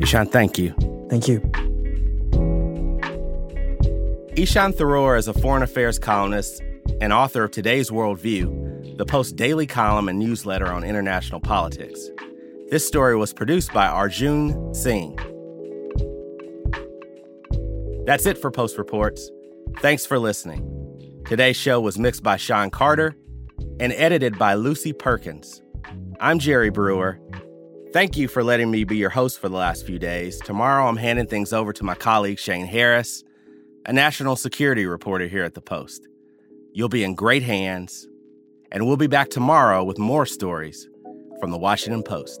Ishan, 0.00 0.28
thank 0.28 0.58
you. 0.58 0.74
Thank 1.10 1.28
you. 1.28 1.40
Ishan 4.36 4.72
Tharoor 4.72 5.18
is 5.18 5.28
a 5.28 5.34
foreign 5.34 5.62
affairs 5.62 5.98
columnist 5.98 6.62
and 7.00 7.12
author 7.12 7.44
of 7.44 7.50
today's 7.50 7.90
Worldview, 7.90 8.96
the 8.96 9.04
Post 9.04 9.36
daily 9.36 9.66
column 9.66 10.08
and 10.08 10.18
newsletter 10.18 10.68
on 10.68 10.84
international 10.84 11.40
politics. 11.40 12.08
This 12.70 12.86
story 12.86 13.16
was 13.16 13.34
produced 13.34 13.72
by 13.72 13.86
Arjun 13.86 14.72
Singh. 14.72 15.18
That's 18.06 18.24
it 18.26 18.38
for 18.38 18.50
Post 18.50 18.78
Reports. 18.78 19.30
Thanks 19.80 20.06
for 20.06 20.18
listening. 20.18 21.22
Today's 21.26 21.56
show 21.56 21.80
was 21.80 21.98
mixed 21.98 22.22
by 22.22 22.38
Sean 22.38 22.70
Carter 22.70 23.14
and 23.78 23.92
edited 23.92 24.38
by 24.38 24.54
Lucy 24.54 24.92
Perkins. 24.92 25.62
I'm 26.18 26.38
Jerry 26.38 26.70
Brewer. 26.70 27.20
Thank 27.92 28.16
you 28.16 28.26
for 28.26 28.42
letting 28.42 28.70
me 28.70 28.84
be 28.84 28.96
your 28.96 29.10
host 29.10 29.38
for 29.38 29.48
the 29.48 29.56
last 29.56 29.84
few 29.84 29.98
days. 29.98 30.40
Tomorrow, 30.40 30.86
I'm 30.86 30.96
handing 30.96 31.26
things 31.26 31.52
over 31.52 31.72
to 31.74 31.84
my 31.84 31.94
colleague 31.94 32.38
Shane 32.38 32.66
Harris, 32.66 33.22
a 33.84 33.92
national 33.92 34.36
security 34.36 34.86
reporter 34.86 35.28
here 35.28 35.44
at 35.44 35.54
the 35.54 35.60
Post. 35.60 36.08
You'll 36.72 36.88
be 36.88 37.04
in 37.04 37.14
great 37.14 37.42
hands, 37.42 38.08
and 38.72 38.86
we'll 38.86 38.96
be 38.96 39.08
back 39.08 39.28
tomorrow 39.28 39.84
with 39.84 39.98
more 39.98 40.24
stories 40.24 40.88
from 41.38 41.50
the 41.50 41.58
Washington 41.58 42.02
Post. 42.02 42.40